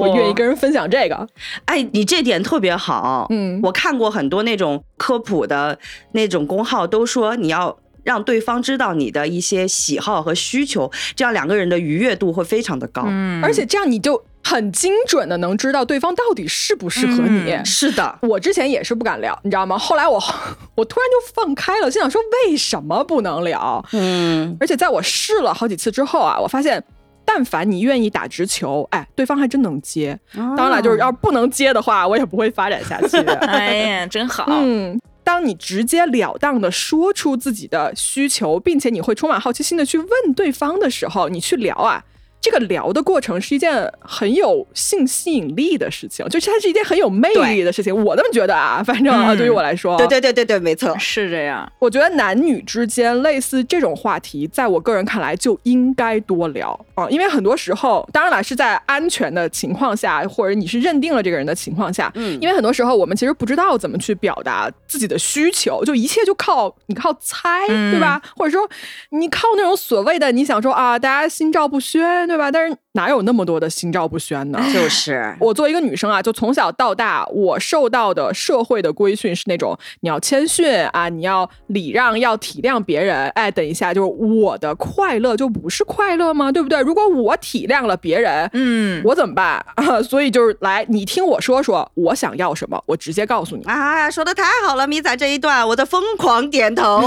[0.00, 1.28] 我愿意跟人分享这个。
[1.66, 3.26] 哎，你这点特别好。
[3.30, 5.78] 嗯，我看过很多那种科普的
[6.12, 7.78] 那种公号，都说你要。
[8.04, 13.02] 让对方知道你的一些喜好和需求，这样两个人的愉悦度会非常的高。
[13.06, 17.52] 嗯，而且这样你就很精准的能知道对方到底适不适合你。
[17.52, 19.76] 嗯是的，我之前也是不敢聊，你知道吗？
[19.78, 20.18] 后来我
[20.74, 23.84] 我突然就放开了，心想说为什么不能聊？
[23.92, 26.82] 嗯，而且在我试了好几次之后啊，我发现。
[27.30, 30.18] 但凡你愿意打直球，哎，对方还真能接。
[30.34, 33.18] 哦当然了，就是要不能接的话，我也不会发展下去。
[33.44, 34.46] 哎呀，真好。
[34.48, 42.02] 嗯，当你直截了当的说出自己的需求，并且你会充满好奇心的去问对方的时候，你去聊啊，
[42.50, 47.94] 这个聊的过程是一件很有性吸引力的事情，就是它是一件很有魅力的事情。
[47.94, 50.96] 我那么觉得啊，反正啊，嗯对于我来说，对对对对对，没错。
[50.98, 68.20] 是这样，我觉得男女之间类似这种话题，在我个人看来就应该多聊啊，因为很多时候，当然了，是在安全的情况下，或者你是认定了这个人的情况下，嗯因为很多时候我们其实不知道怎么去表达自己的需求，就一切就靠你靠猜，嗯对吧？
[68.36, 68.68] 或者说
[69.10, 72.50] 你靠那种所谓的你想说啊，大家心照不宣，对吧？
[72.50, 74.58] 但是哪有那么多的心照不宣呢？
[74.74, 83.28] 就是我作为一个女生啊，就从小到大，我受到的社会的规训是那种你要谦逊啊，你要礼让，要体谅别人。
[83.30, 86.50] 哎，等一下，就是我的快乐就不是快乐吗？
[86.50, 86.80] 对不对？
[86.80, 90.02] 如果我体谅了别人，嗯，我怎么办啊？
[90.02, 93.62] 所以就是来，你听我说说，我想要什么，我直接告诉你。
[93.66, 96.98] 啊，说的太好了，米仔这一段我在疯狂点头。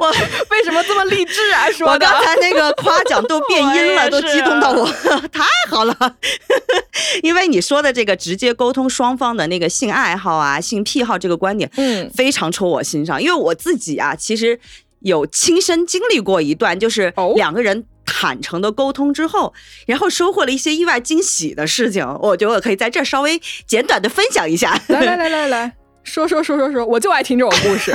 [0.00, 0.10] 我
[0.50, 1.70] 为什么这么励志啊？
[1.70, 4.88] 说我刚才那个夸奖都变音了，都激动到我，
[5.32, 6.16] 太好了。
[7.22, 13.22] 因为你说的这个直接沟通双方的那个性爱好啊、性癖好这个观点，嗯非常戳我心上。
[13.22, 14.58] 因为我自己啊，其实
[15.00, 17.84] 有亲身经历过一段，就是哦两个人。
[18.08, 19.52] 坦诚的沟通之后，
[19.84, 24.80] 然后收获了一些意外惊喜的事情，我觉得我可以在这儿稍微简短的分享一下。
[24.86, 25.72] 来来来来来，
[26.04, 27.90] 说说说说说，我就爱听这种故事。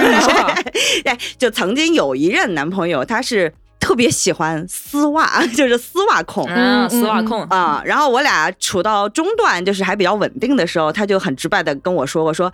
[1.06, 3.52] 哎，就曾经有一任男朋友，他是
[3.92, 6.46] 特别喜欢丝袜， 就是丝袜控。
[6.46, 12.50] 啊，嗯丝袜控，啊、然后我俩处到中段，就是还比较稳定的时候，他就很直白的跟我说过，说，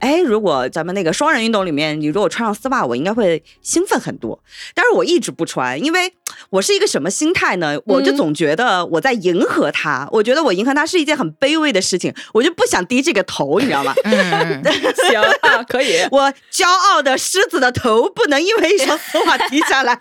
[0.00, 4.42] 哎，如果咱们那个双人运动里面，你如果穿上丝袜，我应该会兴奋很多。
[4.74, 6.12] 但是我一直不穿，因为
[6.50, 7.78] 我是一个什么心态呢？
[7.86, 13.94] 我就嗯总觉得我在迎合他，我觉得我迎合他是一件很卑微的事情，我就不想低这个头，你知道吗？
[14.02, 14.60] 嗯，
[15.08, 16.00] 行啊，可以。
[16.10, 19.96] 我骄傲的狮子的头不能因为一双丝袜 低下来。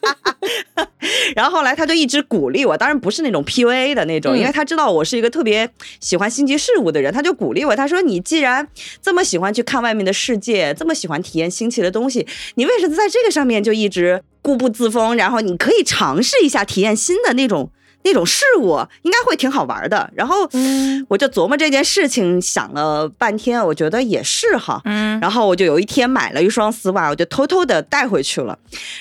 [1.34, 4.38] 然后后来他就一直鼓励我，当然不是那种 PUA 的那种，嗯。
[4.38, 5.68] 因为他知道我是一个特别
[6.00, 8.66] 喜欢新奇事物的人，他就鼓励我，他说：“你既然
[9.02, 15.16] 这么喜欢去看外面的世界，这么喜欢体验新奇的东西，你为什么在这个上面就一直固步自封？
[15.16, 17.70] 然后你可以尝试一下体验新的那种。”
[18.04, 21.04] 那种事物应该会挺好玩的，然后嗯。
[21.08, 28.56] 我就琢磨这件事情，想了半天，我觉得也是哈，嗯，然后我就有一天买了一双丝袜，我就偷偷的带回去了，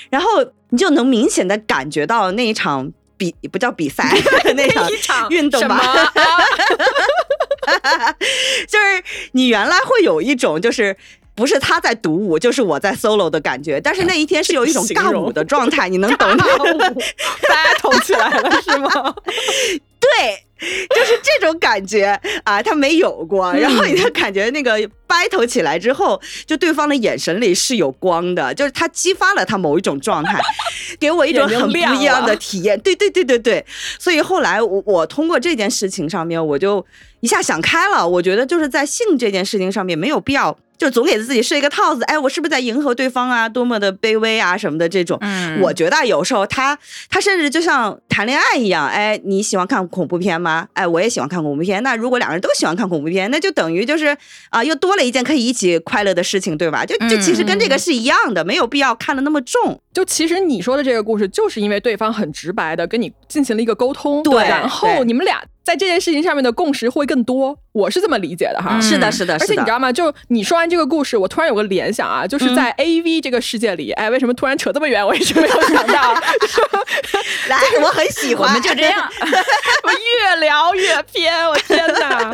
[0.09, 0.29] 然后
[0.69, 4.09] 你就能明显的感觉到那一场比不叫比赛，
[4.55, 6.13] 那场一场运动吧，啊
[8.67, 9.03] 就是
[9.33, 10.95] 你原来会有一种就是。
[11.37, 13.79] 不是他在独舞，就是我在 solo 的感觉。
[13.79, 16.43] 但是那一天是有一种尬舞的状态，你能懂 吗
[17.43, 19.13] ？battle 起来了是吗？
[19.99, 20.09] 对，
[20.89, 23.51] 就是这种感觉啊，他没有过。
[23.53, 30.39] 然后你就感觉那个 battle 起来之后，就对方的眼神里是有光的，就是他激发了他某一种状态，
[30.99, 32.79] 给我一种很不一样的体验。
[32.79, 33.65] 对对对对对，
[33.99, 36.85] 所以后来我我通过这件事情上面，我就
[37.19, 38.07] 一下想开了。
[38.07, 40.57] 我觉得就是在性这件事情上面没有必要。
[40.77, 43.49] 就总给自己设一个套子，哎，我是不是在迎合对方啊？
[43.49, 45.17] 多么的卑微啊，什么的这种。
[45.21, 46.77] 嗯我觉得有时候他
[47.09, 50.67] 他甚至就像谈恋爱一样，哎，你喜欢看恐怖片吗？
[50.73, 51.81] 哎，我也喜欢看恐怖片。
[51.81, 54.15] 那如果两个人都喜欢看恐怖片，那就等于就是
[54.49, 56.85] 啊、又多了一件可以一起快乐的事情，对吧？
[56.85, 59.81] 就就其实跟这个是一样的，没有必要看得那么重。
[59.93, 68.77] 就其实你说的这个故事，就是因为对方很直白的跟你进行了一个沟通，对然后你们俩在这件事情上面的共识会更多，我是这么理解的哈。
[68.77, 69.91] 嗯是的，是的，而且你知道吗？
[69.91, 75.05] 就你说完这个故事，我突然有个联想啊，就是在 A V 这个世界里，哎，为什么突然扯这么远？
[75.05, 76.13] 我一直没有想到，
[77.49, 79.05] 来， 我很喜我欢，们就这样，
[79.83, 82.33] 我越聊越偏，我天哪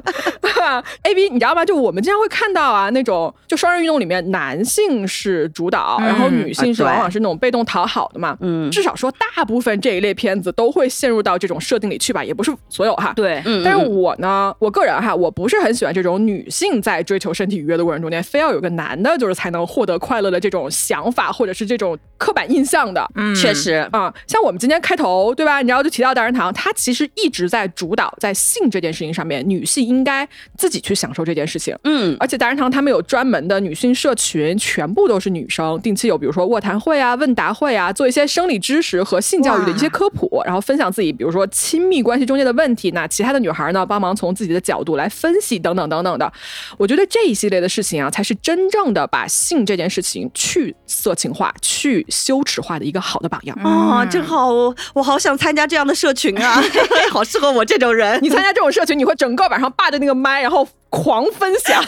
[1.02, 1.66] ！A V 你知道吗？
[1.66, 8.38] 就我们经常会看到啊，那种就双人运动里面，男性是主导，嗯然后女性是往往是那种被动讨好的嘛。
[8.42, 13.12] 嗯至少说大部分这一类片子都会陷入到这种设定里去吧，也不是所有哈。。
[13.24, 23.10] 对，嗯，但是嗯我呢，我个人哈，我不是很喜欢这种女性在追求身体愉悦的过程中间，非要有个男的，就是才能获得快乐的这种想法，或者是这种刻板印象的。
[23.16, 25.62] 嗯确实，啊、像我们今天开头对吧？
[25.62, 31.74] 你知道就提到大人堂，它其实一直在主导在性这件事情上面，女性应该自己去享受这件事情。
[31.86, 42.92] 嗯而且大人堂他们有专门的女性社群，全部都是女生，定期有比如说卧谈会啊、问答会啊，做一些生理知识和性教育的一些科普，然后分享自己比如说亲密关系中间的问题。
[42.92, 46.32] 那其他的女孩呢，帮忙从自己的角度来分析等等等等的。
[46.78, 53.58] 我觉得这一系列的事情啊，才是真正的把性这件事情去色情化、去羞耻化的一个好的榜样。
[53.64, 56.62] 哦，真好，我我好想参加这样的社群啊，
[57.12, 58.20] 好适合我这种人。
[58.24, 61.84] 你参加这种社群，你会整个晚上霸着那个麦，然后狂分享，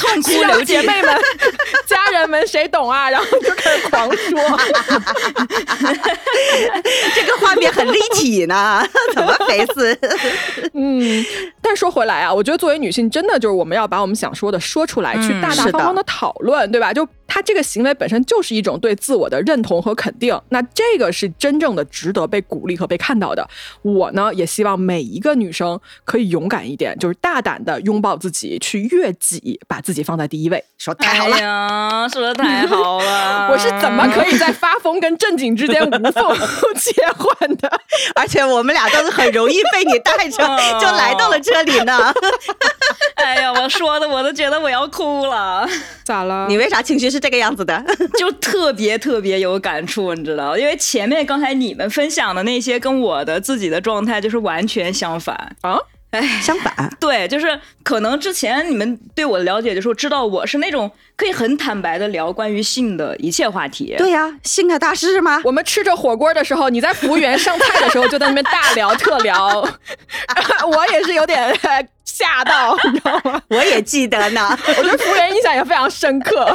[0.00, 1.14] 痛哭流涕姐妹们、
[1.86, 3.08] 家人们谁懂啊？
[3.08, 4.40] 然后就开始狂说。
[7.14, 8.84] 这个画面很立体呢，
[9.14, 9.96] 怎么回事？
[10.74, 11.24] 嗯，
[11.62, 16.92] 但说回来啊，我觉得作为女性，真的就是我们要把我们想说的说出来，去嗯大大方方的讨论，对吧？
[16.92, 23.48] 就他这个行为本身就是一种对自我的认同和肯定，那这个是真正的值得被鼓励和被看到的。
[23.82, 30.64] 我呢，也希望每一个女生可以勇敢一点，就是大胆的拥抱自己，去悦己，把自己放在第一位。
[30.76, 33.48] 说太好了，哎呀，说的太好了。
[33.52, 36.36] 我是怎么可以在发疯跟正经之间无缝
[36.76, 37.70] 切换的？
[38.16, 40.42] 而且我们俩都是很容易被你带着
[40.80, 42.12] 就来到了这里呢。
[43.16, 45.68] 哎呀，我说的我都觉得我要哭了，
[46.02, 46.46] 咋了？
[46.48, 47.84] 你为啥情绪是这个样子的？
[48.18, 50.56] 就特别特别有感触，你知道？
[50.56, 55.78] 因为前面刚才你们分享的那些跟我的自己的状态就是完全相反啊。
[56.10, 63.94] 哎，相反， 对，就是可能之前你们对我的了解，就是知道我是那种可以很坦白的聊关于性的一切话题。
[63.96, 65.40] 对呀，性爱大师吗？
[65.44, 69.60] 我们吃着火锅的时候，你在服务员上菜的时候就在那边大聊特聊，
[70.66, 71.56] 我也是有点
[72.04, 73.40] 吓到，你知道吗？
[73.48, 76.52] 我也记得呢，我对服务员印象也非常深刻。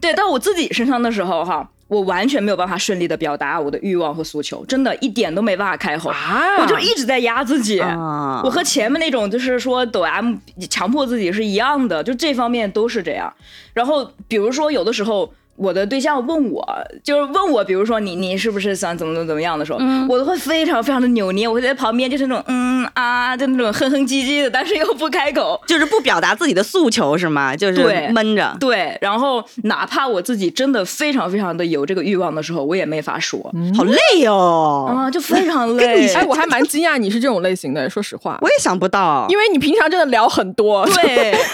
[0.00, 1.66] 对，到我自己身上的时候，哈。
[1.88, 7.80] 我完全没有办法顺利的表达我的欲望和诉求，真的一点都没办法开口，啊、我就一直在压自己。
[7.80, 10.36] 啊、我和前面那种就是说抖 M
[10.70, 13.32] 强迫自己是一样的，就这方面都是这样。
[13.74, 15.32] 然后比如说有的时候。
[15.58, 16.64] 我的对象问我，
[17.02, 27.56] 就是问我，比如说你你是不是想怎么怎么怎么样的时候，嗯、我都会非常非常的扭捏，我会在旁边就是那种嗯啊，就那种哼哼唧唧的，但是又不开口，就是不表达自己的诉求是吗？
[27.56, 28.56] 就是闷着。
[28.60, 36.08] 对，然后哪怕我自己真的非常非常的有这个欲望的时候，我也没法说，嗯、好累哦，啊，就非常累。
[36.14, 41.36] 哎，我还蛮惊讶你是这种类型的，说实话，我也想不到，因为你平常真的聊很多，对。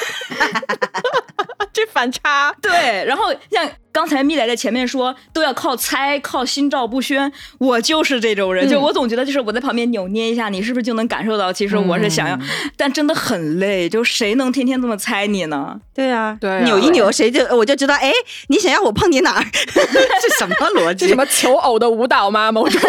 [1.75, 15.79] 这反差， 对，然后像刚才蜜仔在前面说都要靠猜，靠心照不宣，我就是这种人，嗯、就我总觉得就是我在旁边扭捏一下，你是不是就能感受到，其实我是想要，嗯、但真的很累，就谁能天天这么猜你呢？
[15.93, 18.12] 对啊，对啊，扭一扭，谁就我就知道，哎，
[18.49, 19.43] 你想要我碰你哪儿？
[19.45, 21.05] 是什么逻辑？
[21.07, 22.51] 是什么求偶的舞蹈吗？
[22.53, 22.81] 某种。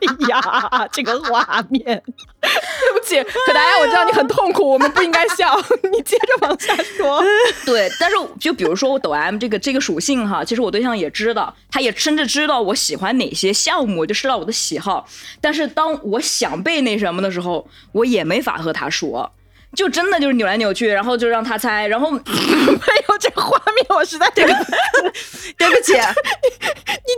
[0.00, 1.84] 哎呀，这个画面，
[2.40, 5.56] 对不起，可达鸭，我知道你很痛苦，我们不应该笑，
[5.92, 7.22] 你接着往下说。
[7.66, 15.06] 对，但是就比如说我抖 M 这个这个属性哈，其实我对象也知道，他也甚至知道我喜欢哪些项目，就知道我的喜好。
[15.40, 19.30] 但是当我想被那什么的时候，我也没法和他说。
[19.76, 24.52] 就真的就是扭来扭去，然后就让他猜，然后 没有这个画面，我实在对不
[25.58, 26.00] 对不起，你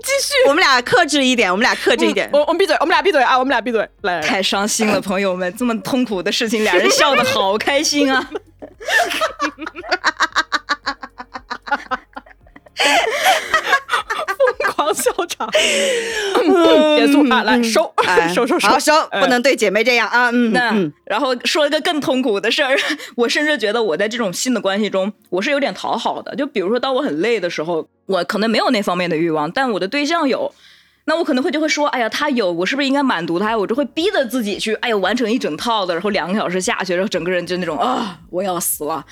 [0.02, 8.28] 继续，我们俩克制一点，我们俩克制一点，我我们闭嘴，我们俩闭嘴啊，我们俩闭嘴，来，太伤心了，朋友们，这么痛苦的事情，俩人笑的好开心啊。
[14.58, 15.48] 疯 狂笑场，
[16.96, 17.92] 结束啊，来 收，
[18.34, 20.30] 收收收，好收，不能对姐妹这样啊。
[20.32, 20.74] 嗯，那
[21.04, 22.76] 然后说一个更痛苦的事儿，
[23.16, 26.34] 我甚至觉得我在这种新的关系中，我是有点讨好的。
[26.36, 30.52] 就比如说，当我很累的时候，我可能没有那方面的欲望，但我的对象有。
[31.10, 33.58] 那我可能会就会说，哎呀，他有，我是不是应该满足他？
[33.58, 39.04] 我就会逼着自己去，哎呀，完成一整套的，然后两个小时下去，然后整个人就那种啊，我要死了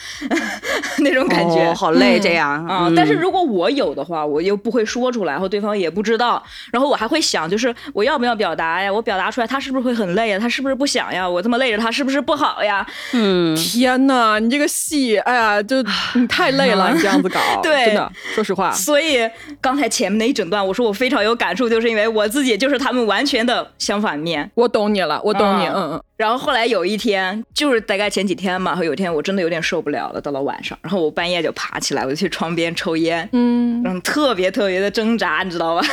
[1.02, 2.86] 那种感觉，哦、好累这样啊。
[2.86, 6.40] 嗯、但是如果我有的话，我又不会说出来，然后对方也不知道，
[6.70, 8.92] 然后我还会想，就是我要不要表达呀？
[8.92, 10.38] 我表达出来，他是不是会很累呀？
[10.38, 11.28] 他是不是不想呀？
[11.28, 12.86] 我这么累着他，是不是不好呀？
[13.12, 15.82] 嗯，天哪，你这个戏，哎呀，就
[16.14, 18.70] 你太累了，你这样子搞， 对，真的，说实话。
[18.70, 19.28] 所以
[19.60, 24.50] 刚才前面那一整段，我说我非常有感触，就是因为我自己就是他们完全的相反面。
[24.54, 26.02] 我懂你了，我懂你，嗯嗯。
[26.16, 35.86] 然后后来有一天，就是大概前几天嘛，有一天我真的有点受不了了，到了晚上，然后我半夜就爬起来，我就去窗边抽烟，嗯，然后特别特别的挣扎，你知道吧？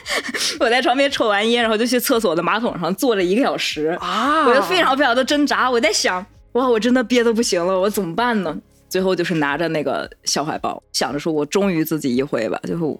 [0.60, 8.56] 我在床边抽完烟，然后就去厕所的马桶上坐了一个小时啊，我就非常非常的挣扎，我在想，哇，我真的憋得不行了，我怎么办呢？
[8.88, 12.98] 最后就是拿着那个小海报，想着说我忠于自己一回吧，最后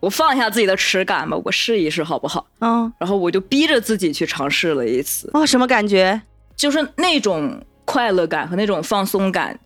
[0.00, 2.46] 我放下自己的耻感吧，我试一试好不好？
[2.60, 5.30] 嗯，然后我就逼着自己去尝试了一次。
[5.32, 6.20] 哦，什么感觉？
[6.56, 9.58] 就是那种快乐感和那种放松感，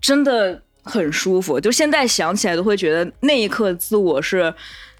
[0.00, 1.60] 真的很舒服。
[1.60, 4.54] 就现在想起来都会觉得那一刻自我是。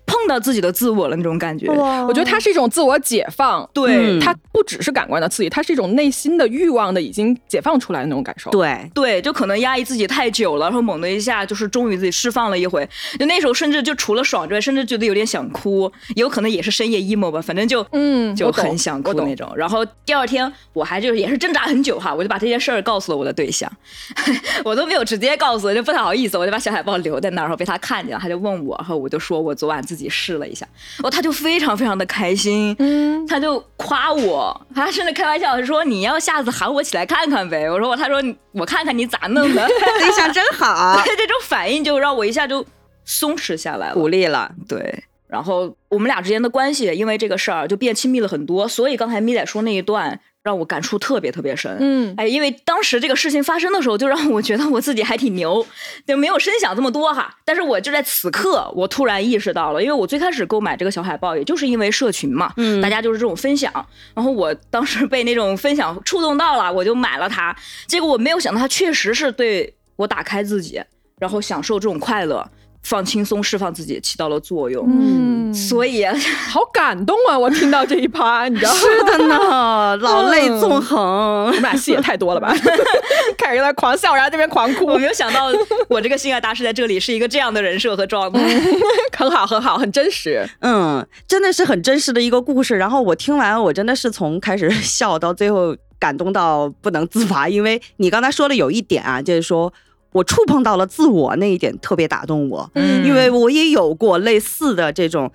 [0.07, 8.51] 碰到自己的自我了那种感觉，我觉得它是一种自我解放，对，它不只是感官的刺激，它是一种内心的欲望的已经解放出来的那种感受。
[8.51, 8.91] 对。
[8.95, 12.89] 对，就可能压抑自己太久了，然后猛的一下就是终于自己释放了一回，
[13.19, 19.51] 就那时候甚至就除了爽之外，甚至觉得有点想哭，有可能也是深夜 emo 吧，反正就嗯就很想哭那种。
[19.57, 23.71] 然后第二天我还就是也是挣扎很久哈，我就把这件事儿告诉了我的对象，
[24.65, 29.83] 我都没有直接告诉，就不太好意思，我就把小海报留在那儿，然后被他看见了，他就问我，然后我就说我昨晚。
[29.93, 30.67] 自己试了一下，
[31.03, 37.71] 哦，他就非常非常的开心，嗯，他就夸我，他甚至开玩笑说你要下次喊我起来看看呗。
[37.71, 38.23] 我说我他说
[38.53, 42.65] 我看看你咋弄的， 对象真好，这种反应就让我一下就
[43.05, 44.51] 松弛下来了，鼓励了。
[44.67, 50.19] 对，然后我们俩之间的关系因为这个事儿就变亲密了很多，所以刚才咪仔说那一段。
[50.43, 55.65] 让我感触特别特别深，嗯，哎，因为当时这个事情发生的时候，就让我觉得我自己还挺牛，
[56.05, 57.33] 就没有深想这么多哈。
[57.45, 63.73] 但是我就在此刻，我突然意识到了，因为我最开始购买这个小海报，也就是因为社群嘛，嗯，大家就是这种分享，
[64.15, 67.57] 然后我当时被那种分享触动到了，我就买了它。
[67.87, 70.83] 结果我没有想到，它确实是对我打开自己，
[71.21, 72.45] 然后享受这种快乐。
[72.83, 74.85] 放轻松，释放自己，起到了作用。
[74.89, 76.05] 嗯，所以
[76.49, 77.39] 好感动啊！
[77.39, 78.79] 我听到这一趴，你知道吗？
[78.83, 81.47] 是的呢，老泪纵横。
[81.47, 82.53] 我们俩戏也太多了吧？
[83.39, 84.87] 开始在那狂笑，然后这边狂哭。
[84.87, 85.47] 我没有想到，
[85.89, 88.41] 我这个性爱大师在这里是一个这样的人设和状态，
[89.17, 90.45] 很好，很好，很真实。
[90.61, 92.77] 嗯，真的是很真实的一个故事。
[92.77, 99.73] 然后我听完，我真的是从开始笑到最后感动到不能自拔，因为你刚才说了有一点啊，就是说。
[100.13, 105.31] 我触碰到了自我那一点，特别打动我，嗯，因为我也有过类似的这种，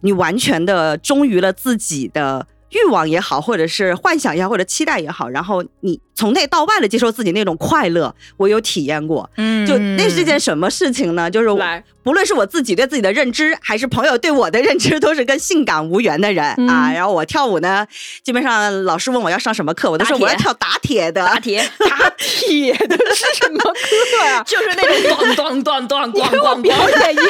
[0.00, 6.00] 你完全的忠于了自己的欲望也好，或者是幻想也好，或者期待也好，然后你。
[6.22, 9.28] 从内到外的接受自己那种快乐，我有体验过。
[9.38, 11.28] 嗯，就那是件什么事情呢？
[11.28, 16.44] 就是来，不论是我自己对自己的认知，还是朋友对我的认知，都是跟性感无缘的人。
[16.70, 16.92] 啊。
[16.92, 17.84] 然后我跳舞呢，
[18.22, 21.26] 基本上老师问我要上什么课，我都说我要跳打铁的。
[21.26, 22.72] 打铁，打铁？
[22.72, 24.44] 的是什么课呀？
[24.46, 27.22] 就是那种咣咣咣咣咣咣表演一个，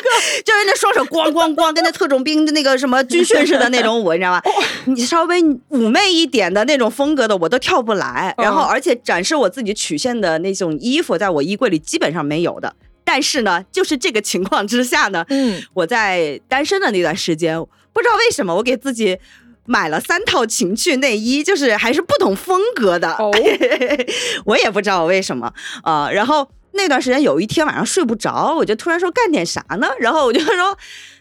[0.45, 4.43] 就是那双手咣咣咣，跟那特种兵的那个什么军训似的那种舞，你知道吗？
[4.85, 8.35] 你稍微妩媚一点的那种风格的，我都跳不来。
[8.37, 8.73] 然后。
[8.73, 12.75] 而且展示我自己曲线的那种衣服，在我衣柜里基本上没有的。
[13.05, 17.59] 但是呢，就是这个情况之下呢，嗯，我在单身的那段时间，
[17.93, 19.19] 不知道为什么，我给自己
[19.65, 23.13] 买了三套情趣内衣，就是还是不同风格的。
[23.15, 23.31] 哦，
[24.47, 25.53] 我也不知道为什么
[25.83, 26.11] 啊。
[26.11, 29.89] 然后那段时间有一天晚上睡不着，我就突然说干点啥呢？
[29.99, 30.79] 然后我就说。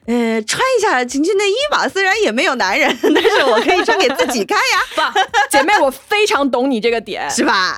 [0.08, 4.82] 呃，穿一下情趣内衣吧，虽然也没有男人，但是我可以穿给自己看呀。
[4.96, 5.14] 爸，
[5.52, 7.78] 姐妹，我非常懂你这个点，是吧？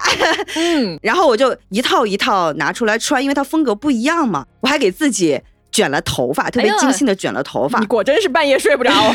[0.55, 4.45] 嗯，然后我就一套一套拿出来穿，因为它风格不一样嘛。
[4.61, 5.37] 我还给自己
[5.69, 7.77] 卷了头发，特别精心的卷了头发。
[7.79, 9.13] 你果真是半夜睡不着，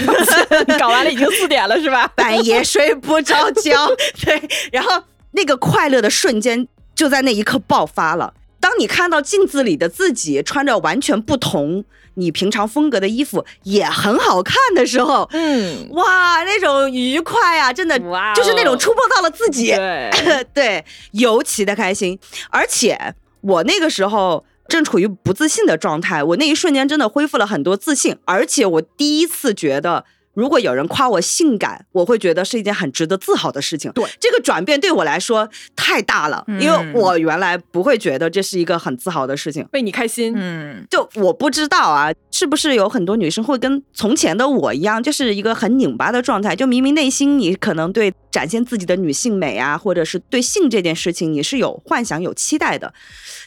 [0.67, 2.07] 你搞完了已经四点了，是吧？
[2.15, 3.89] 半夜睡不着觉，
[4.23, 4.39] 对。
[4.71, 8.35] 然后那个快乐的瞬间就在那一刻爆发了。
[8.61, 11.85] 当你看到镜子里的自己穿着完全不同。
[12.15, 20.11] 你平常风格的衣服也很好看的时候，嗯，哇，那种愉快啊，真的，哇，就是那种触碰到了自己，对
[20.53, 22.19] 对，尤其的开心。
[22.51, 30.05] 而且我那个时候正处于不自信的状态，我那一瞬间真的恢复了很多自信，而且我第一次觉得。
[30.39, 33.91] 如果有人夸我性感，我会觉得是一件很值得自豪的事情。
[33.91, 39.67] 对这个转变对我来说太大了，因为我原来不会觉得这是一个很自豪的事情。
[39.73, 46.55] 为你开心，嗯，就我不知道啊，是不是有很多女生会跟从前的我一样，就是一个很拧巴的状态？
[46.55, 52.95] 就明明内心你可能对展现自己的女性美啊，或者是对性这件事情你是有幻想、有期待的，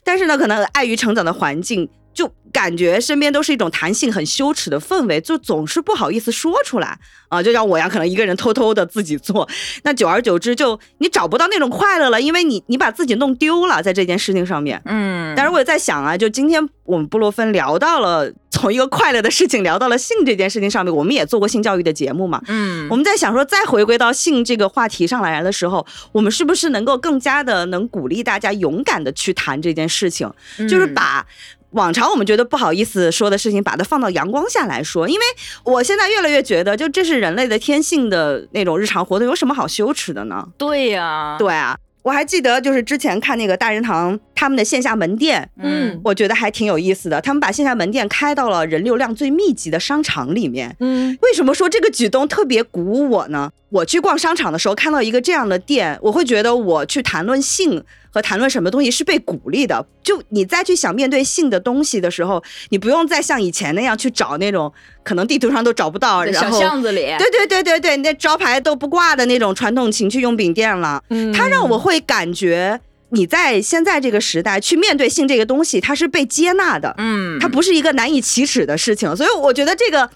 [0.04, 1.90] 但是呢，可能碍于成长的环境。
[2.14, 6.98] 就感觉身边都是一种弹性很羞耻的氛围，就总是不好意思说出来。
[7.30, 9.48] 啊，就像我呀，可能一个人偷偷的自己做，
[9.84, 30.30] 那久而久之就你找不到那种快乐了，因为你你把自己弄丢了在这件事情上面，嗯，但是我也在想啊，就今天我们布洛芬聊到了从一个快乐的事情聊到了性这件事情上面，我们也做过性教育的节目嘛，嗯，我们在想说再回归到性这个话题上来的时候，我们是不是能够更加的能鼓励大家勇敢的去谈这件事情，
[30.70, 31.26] 就是把。
[31.72, 35.22] 往常我们觉得不好意思说的事情，把它放到阳光下来说，因为
[35.64, 40.48] 我现在越来越觉得，就这是人类的天性的那种日常活动，有什么好羞耻的呢？
[40.58, 53.52] 对呀，对啊，我还记得就是之前看那个大人堂他们的线下门店，嗯，我觉得还挺有意思的，他们把线下门店开到了人流量最密集的商场里面，嗯，为什么说这个举动特别鼓舞我呢？
[53.70, 57.82] 我去逛商场的时候看到一个这样的店，我会觉得我去谈论性。
[58.14, 64.72] 和谈论什么东西是被鼓励的，就你再去想面对性的东西的时候，你不用再像以前那样去找那种
[65.04, 71.02] 可能地图上都找不到，然后小巷子里，对对对对对，那招牌都不挂的那种传统情趣用品店了。
[71.10, 80.10] 嗯，它让我会感觉你在现在这个时代去面对性这个东西，它是被接纳的，嗯，它不是一个难以启齿的事情，所以我觉得这个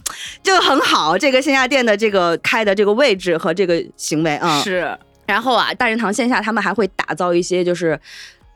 [0.44, 4.98] 就很好，这个线下店的这个开的这个位置和这个行为啊，是。
[5.26, 8.00] 然后啊，大人堂线下他们还会打造一些就是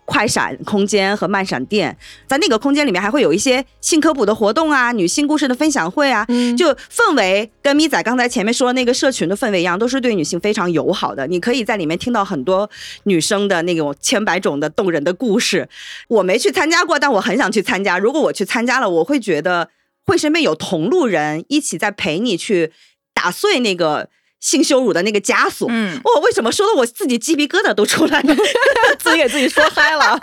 [0.06, 1.96] 快闪空间和慢闪店，
[2.26, 11.28] 在那个空间里面还会有一些性科普的活动啊、女性故事的分享会啊，嗯就氛围跟咪仔刚才前面说的那个社群的氛围一样，都是对女性非常友好的。
[11.28, 12.68] 你可以在里面听到很多
[13.04, 15.70] 女生的那种千百种的动人的故事。
[16.08, 18.00] 我没去参加过，但我很想去参加。
[18.00, 19.70] 如果我去参加了，我会觉得
[20.08, 22.72] 会身边有同路人一起在陪你去
[23.14, 24.10] 打碎那个。
[24.40, 28.36] 性羞辱的那个枷锁，嗯，我、为什么说的我自己鸡皮疙瘩都出来了？
[28.98, 30.18] 自己给自己说嗨了。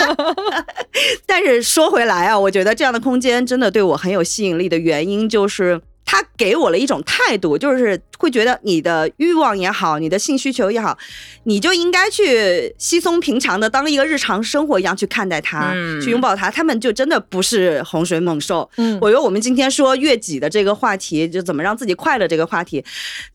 [1.26, 10.96] 但是说回来啊，我觉得这样的空间真的对我很有吸引力的原因，就是它给我了一种态度，就是会觉得你的欲望也好，你的性需求也好，
[11.44, 16.48] 你就应该去稀松平常的当一个日常生活一样去看待它，嗯去拥抱它。
[16.48, 18.70] 他们就真的不是洪水猛兽。
[18.76, 22.82] 嗯我觉得我们今天说悦己的这个话题，就怎么让自己快乐这个话题，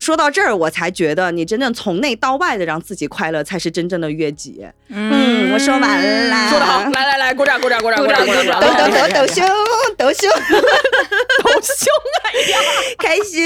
[0.00, 4.64] 说到这儿，我才觉得你真正从内到外的让自己快乐，才是真正的悦己。
[4.88, 5.80] 嗯，我说完
[6.30, 9.46] 了，说得好，来来来，鼓掌鼓掌鼓掌鼓掌鼓掌抖抖抖抖胸，
[9.98, 10.30] 抖胸，
[11.44, 11.92] 抖胸
[12.22, 12.26] 啊！
[12.98, 13.42] 开心。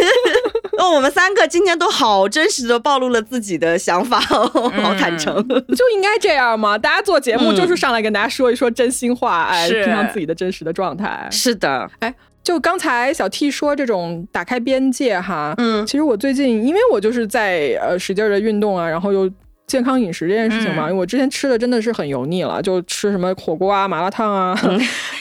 [0.78, 4.48] 哦，我们三个今天都好真实的暴露了自己的想法哦，
[4.82, 5.36] 好坦诚。
[5.48, 6.78] 就应该这样嘛！
[6.78, 11.28] 大家做节目嗯就是上来跟大家说一说真心话，哎，是平常自己的真实的状态。
[11.30, 19.30] 是的，哎就刚才小 T 说这种打开边界哈，嗯其实我最近因为我就是在呃使劲的运动啊，然后又
[19.70, 24.60] 健康饮食这件事情嘛，嗯因为我之前吃的真的是很油腻了，就吃什么火锅啊、麻辣烫啊，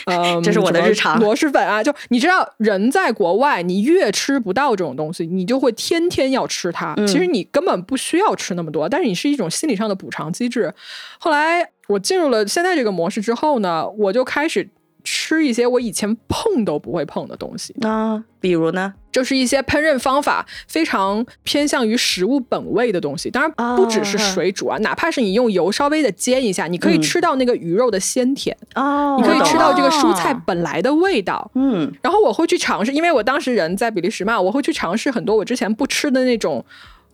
[0.07, 6.95] 呃， 这是我的日常螺蛳粉啊，就你知道人在国外，你越吃不到这种东西，你就会天天要吃它。
[6.97, 10.73] 嗯其实你根本不需要吃那么多，但是你是一种心理上的补偿机制。
[11.19, 14.67] 后来我进入了现在这个模式之后呢，我就开始
[15.03, 17.75] 吃一些我以前碰都不会碰的东西。
[17.81, 18.93] 啊，比如呢？
[19.11, 31.49] 就是一些烹饪方法非常偏向于食物本味的东西，当然不只是水煮啊，哪怕是你用油稍微的煎一下，你可以嗯吃到那个鱼肉的鲜甜，哦你可以吃到这个蔬哦菜本来的味道。
[31.55, 36.63] 嗯然后我会去尝试，因为我当时人在比利时嘛，我会去尝试很多我之前不吃的那种。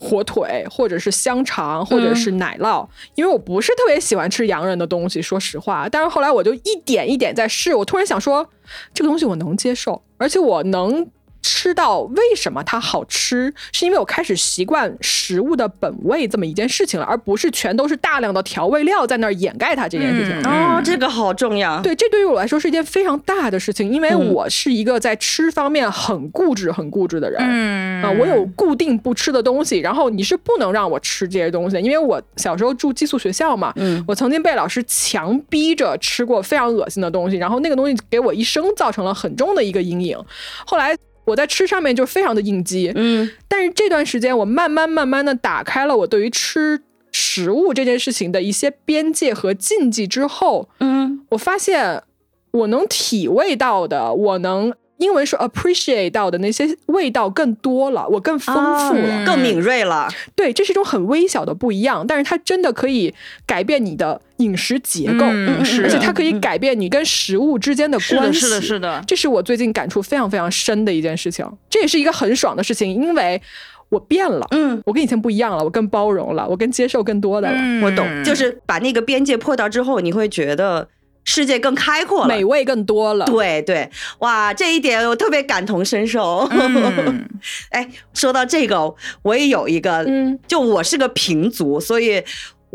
[0.06, 5.90] 火腿，或者是香肠，或者是奶酪，因为我不是特别喜欢吃洋人的东西，说实话。
[5.90, 8.48] 但是后来我就一点一点在试，我突然想说，
[8.94, 11.08] 这个东西我能接受，而且我能
[11.46, 20.42] 吃到为什么它好吃，是因为我开始习惯食物的本味这么一件事情了，而不是全都是大量的调味料在那儿掩盖它这件事情。
[20.42, 21.80] 嗯哦，这个好重要。
[21.84, 27.40] 对，这对于我来说是一件非常大的事情，因为嗯我是一个在吃方面很固执、很固执的人。
[27.40, 40.18] 嗯啊，我有固定不吃的东西，然后你是不能让我吃这些东西的，因为我小时候住寄宿学校嘛，嗯我曾经被老师强逼着吃过非常恶心的东西，然后那个东西给我一生造成了很重的一个阴影。
[40.66, 40.96] 后来
[41.26, 52.04] 我在吃上面就非常的应激，嗯但是这段时间我慢慢慢慢的打开了我对于吃食物这件事情的一些边界和禁忌之后，嗯我发现
[52.52, 59.24] 我能体味到的，我能英文说 appreciate 到的那些味道更多了，我更丰富了。
[59.24, 60.08] 哦更敏锐了。
[60.36, 63.14] 对，这是一种很微小的不一样，但是它真的可以
[63.46, 68.40] 改变你的饮食结构，嗯是而且它可以改变你跟食物之间的，关系。
[68.40, 73.42] 是的，是的，这是我最近感触非常非常深的一件事情，这也是一个很爽的事情，因为
[73.90, 80.90] 我变了，嗯，我跟以前不一样了，我更包容了，我更接受更多的了，嗯我懂，就是把那个边界破掉之后，你会觉得
[81.24, 82.28] 世界更开阔了。
[82.28, 83.26] 美味更多了。
[83.26, 86.48] 对对，哇，这一点我特别感同身受。
[86.52, 87.26] 嗯
[87.72, 92.22] 哎，说到这个，我也有一个，嗯就我是个平足，所以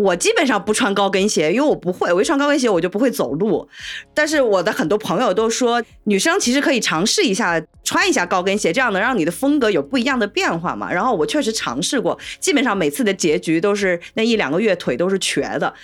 [0.00, 3.68] 我基本上不穿高跟鞋，因为我不会，我一穿高跟鞋我就不会走路。
[4.14, 10.90] 但是我的很多朋友都说，女生其实可以尝试一下穿一下高跟鞋，这样能让你的风格有不一样的变化嘛。
[10.90, 15.74] 然后我确实尝试过，基本上每次的结局都是那一两个月腿都是瘸的。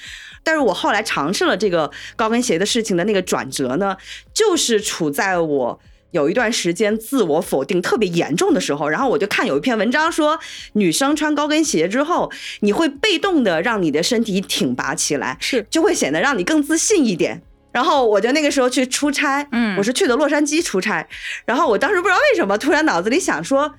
[0.42, 3.94] 但是我后来尝试了这个高跟鞋的事情的那个转折呢，
[4.32, 5.78] 就是处在我
[6.12, 10.38] 有一段时间自我否定特别严重的时候，然后我就看有一篇文章说，
[10.74, 12.30] 女生穿高跟鞋之后，
[12.60, 17.42] 你会被动的让你的身体挺拔起来，是就会显得让你更自信一点。
[17.72, 21.06] 然后我就那个时候去出差，嗯我是去的洛杉矶出差，
[21.44, 23.74] 然后我当时不知道为什么，突然脑子里想说，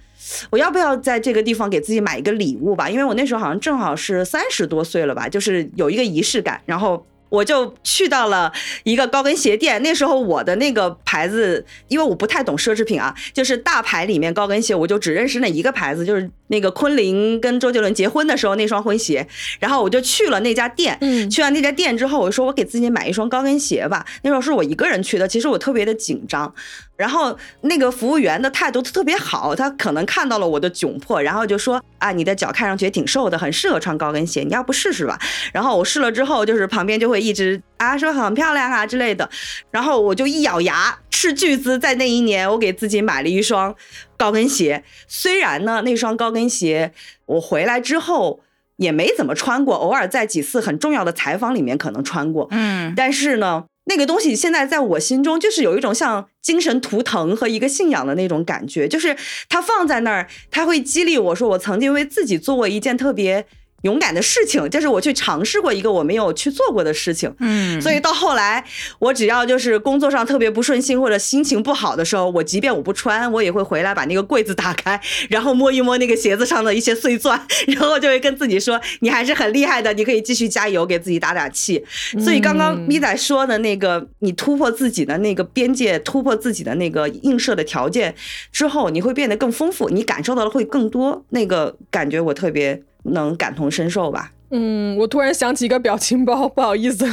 [0.52, 2.88] 我要不要在这个地方给自己买一个礼物吧？
[2.90, 7.08] 因为我那时候好像正好是三十多岁了吧，就是有一个仪式感，然后。
[7.30, 8.52] 我就去到了
[8.84, 19.28] 一个高跟鞋店，那时候我的那个牌子，因为我不太懂奢侈品啊，就是大牌里面高跟鞋，我就只认识那一个牌子，就是那个昆凌跟周杰伦结婚的时候那双婚鞋，
[19.60, 20.98] 然后我就去了那家店。
[21.02, 24.06] 嗯去完那家店之后，我说我给自己买一双高跟鞋吧。
[24.24, 26.54] 那时候是我一个人去的，其实我特别的紧张。
[26.96, 35.20] 然后那个服务员的态度特别好，他可能看到了我的窘迫，然后就说啊，你的脚看上去也挺瘦的，很适合穿高跟鞋，你要不试试吧？
[35.54, 39.30] 然后我试了之后，就是旁边就会一直啊说很漂亮啊之类的，
[39.72, 43.76] 然后我就一咬牙斥巨资，在那一年我给自己买了一双
[44.18, 44.84] 高跟鞋。
[45.08, 46.92] 虽然呢，那双高跟鞋
[47.26, 48.42] 我回来之后
[48.78, 59.16] 也没怎么穿过，偶尔在几次很重要的采访里面可能穿过，嗯，但是呢，那个东西现在在我心中就是有一种像精神图腾和一个信仰的那种感觉，就是
[59.50, 63.46] 它放在那儿，它会激励我说，我曾经为自己做过一件特别
[63.84, 67.34] 勇敢的事情，就是我去尝试过一个我没有去做过的事情。
[67.40, 68.64] 嗯，所以到后来，
[69.00, 75.00] 我只要就是工作上特别不顺心或者心情不好的时候，我即便我不穿，我也会回来把那个柜子打开，
[75.30, 81.84] 然后摸一摸那个鞋子上的一些碎钻， 然后就会跟自己说：“你还是很厉害的，你可以继续加油，给自己打打气。”
[82.20, 88.16] 所以刚刚嗯咪仔说的那个，你突破自己的那个边界，突破自己的那个映射的条件
[88.52, 94.32] 之后，你会变得更丰富，你感受到的会更多，那个感觉我特别能感同身受吧。
[94.52, 97.06] 嗯，我突然想起一个表情包，不好意思。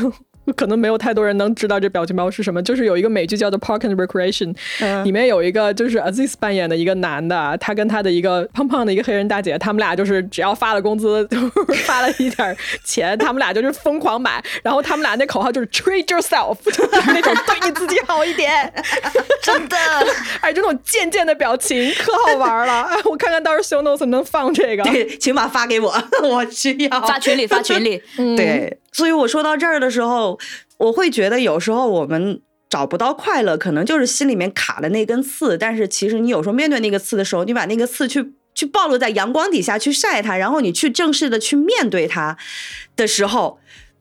[0.57, 5.05] 可能没有太多人能知道这表情包是什么，就是有一个美剧叫做《Park and Recreation》，嗯。
[5.05, 11.38] 里面有一个就是 Aziz 扮演的一个男的，他跟他的一个胖胖的一个黑人大姐，他们俩就是只要发了工资， 就
[11.84, 18.72] 发了一点钱，他们俩就是疯狂买，然后他们俩那口号就是 treat yourself， 就是那种对你自己好一点，
[19.42, 19.76] 真的，
[20.40, 27.01] 哎，这种贱贱的表情可好玩了，哎，我看看到时候 show notes 能放这个，对，请把发给我，我需要。
[27.03, 30.38] 发群里发群里，嗯，对，所以我说到这儿的时候，
[30.78, 32.40] 我会觉得有时候我们
[32.70, 35.59] 找不到快乐，可能就是心里面卡了那根刺。
[35.59, 42.38] 但是其实你有时候面对那个刺的时候，你把那个刺去去暴露在阳光底下去晒它，然后你去正式的去面对它
[42.97, 43.59] 的时候。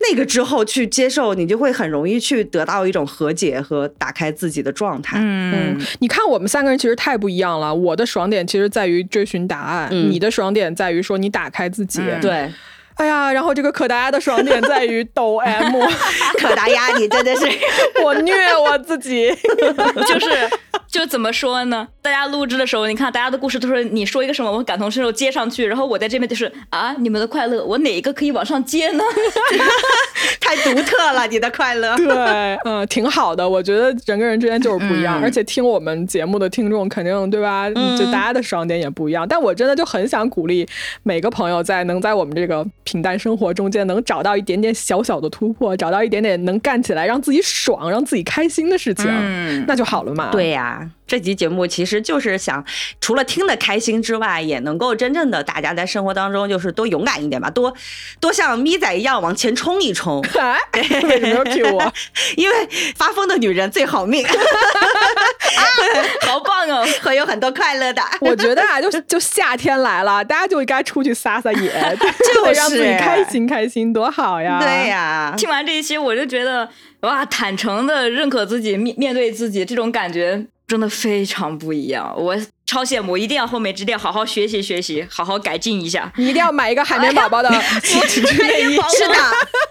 [0.10, 5.18] 那个之后去接受，你就会很容易去得到一种和解和打开自己的状态。
[5.22, 7.74] 嗯嗯，你看我们三个人其实太不一样了。
[7.74, 12.02] 我的爽点其实在于追寻答案，嗯你的爽点在于说你打开自己。
[12.02, 12.52] 嗯对，
[12.96, 15.76] 哎呀，然后这个可达鸭的爽点在于抖 M，
[16.40, 17.46] 可达鸭，你真的是
[18.04, 19.32] 我虐我自己。
[20.08, 20.50] 就是
[20.88, 21.88] 就怎么说呢？
[22.02, 29.04] 大家录制的时候，你看大家的故事都是你说一个什么，我感同身受接上去，然后我在这边就是啊，你们的快乐，我哪一个可以往上接呢？
[30.40, 31.96] 太独特了，你的快乐。
[31.96, 33.48] 对，嗯，挺好的。
[33.48, 37.70] 我觉得人跟人之间就是不一样，嗯而且听我们节目的听众肯定对吧？
[37.76, 39.28] 嗯就大家的爽点也不一样。
[39.28, 40.68] 但我真的就很想鼓励
[41.04, 50.30] 每个朋友在能在我们这个平淡生活中间能找到一点点小小的突破，找到一点点能干起来让自己爽、让自己开心的事情，嗯那就好了嘛。
[50.32, 52.64] 对呀、这集节目其实就是想，
[53.02, 57.74] 除了听得开心之外，也能够真正的大家在生活当中就是多勇敢一点吧，多
[58.20, 60.24] 多像咪仔一样往前冲一冲，
[60.72, 61.94] 哎，为什么要 Q 我？
[62.36, 62.56] 因为
[62.96, 64.26] 发疯的女人最好命，
[66.22, 66.86] 好棒哦！
[67.04, 68.02] 会有很多快乐的。
[68.22, 71.98] 我觉得啊，就就夏天来了，大家就应该出去撒撒野，
[72.34, 74.60] 就得让自己开心开心，多好呀！
[74.62, 76.68] 对呀、听完这一期，我就觉得
[77.02, 82.14] 哇，坦诚的认可自己，面面对自己，这种感觉真的非常不一样。
[82.18, 86.12] 我超羡慕，一定要后面一定要好好学习学习，好好改进一下。
[86.18, 87.50] 你一定要买一个海绵 宝宝的
[87.82, 88.76] 情趣内衣。
[88.98, 89.16] 是的，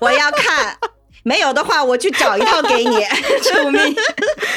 [0.01, 0.77] 我要看。
[1.25, 2.97] 没有的话，我去找一套给你，
[3.41, 3.81] 救命！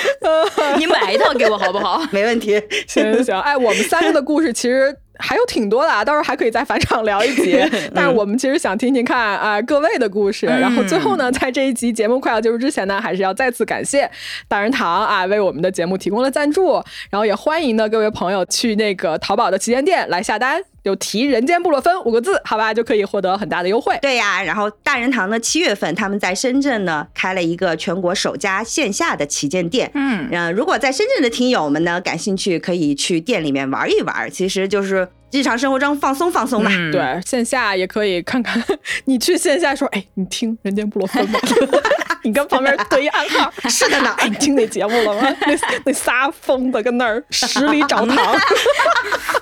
[0.79, 2.01] 你买一套给我好不好？
[2.09, 2.59] 没问题。
[2.87, 7.57] 行行行，哎，我们三个的故事其实还有挺多的啊，到时候还可以再返场聊一集。
[7.93, 10.45] 但是我们其实想听听看啊、各位的故事。
[10.45, 14.09] 然后最后呢，在这一集节目快要结束之前呢，还是要再次感谢
[14.47, 16.73] 大人堂啊，为我们的节目提供了赞助。
[17.09, 23.97] 然后也欢迎呢各位朋友去那个淘宝的旗舰店来下单，就提“人间布洛芬”五个字，好吧，就可以获得很大的优惠。
[24.03, 29.89] 对呀、然后大人堂呢，七月份他们在深圳呢开了一个全国首家线下的旗舰店。
[29.95, 36.71] 嗯，嗯，如果在深圳的听友们呢感兴趣，可以去店里面玩一玩，其实就是日常生活中放松放松吧。
[36.73, 38.63] 嗯对，线下也可以看看。
[39.03, 41.37] 你去线下说，哎，你听《人间布洛芬》吗？
[42.23, 43.51] 你跟旁边对一暗号。
[43.69, 45.35] 是的呢，哎，你听那节目了吗？
[45.41, 45.55] 那
[45.85, 48.17] 那仨疯子跟那儿十里找 糖。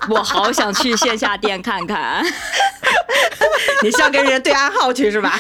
[0.10, 2.26] 我好想去线下店看看。
[3.82, 5.40] 你是要跟人对暗号去是吧？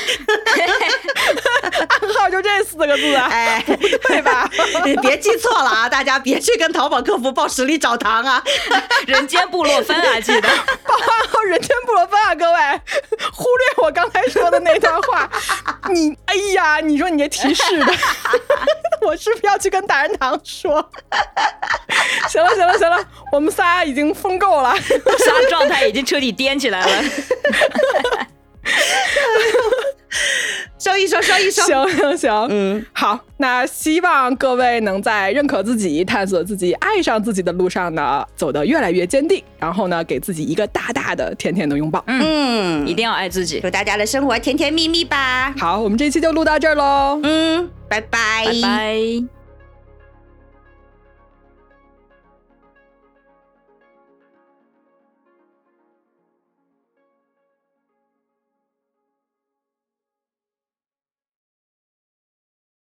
[1.89, 3.64] 暗号就这四个字啊，哎，
[4.08, 4.49] 对吧？
[4.86, 5.89] 你别记错了啊！
[5.89, 8.41] 大家别去跟淘宝客服报十里找糖啊！
[9.08, 10.49] 人间布洛芬啊，记得。
[10.85, 12.59] 报暗号人间布罗芬啊，各位，
[13.31, 15.29] 忽略我刚才说的那段话。
[15.89, 17.93] 你，哎呀，你说你这提示的，
[19.01, 20.87] 我是不是要去跟大人堂说？
[22.29, 27.03] 行了，行了，行了，我们仨已经疯够了，仨状态已经彻底颠起来了。
[30.78, 31.64] 收一收，收一收。
[31.64, 39.41] 行行行，嗯，好，那希望各位能在认可自己、探索自己、爱上自己的路上呢，走得越来越坚定。
[39.57, 42.03] 然后呢，给自己一个大大的、甜甜的拥抱。
[42.07, 43.61] 嗯，一定要爱自己。
[43.61, 45.53] 祝大家的生活甜甜蜜蜜吧。
[45.57, 47.20] 好，我们这期就录到这儿喽。
[47.24, 49.42] 嗯，拜拜，拜拜。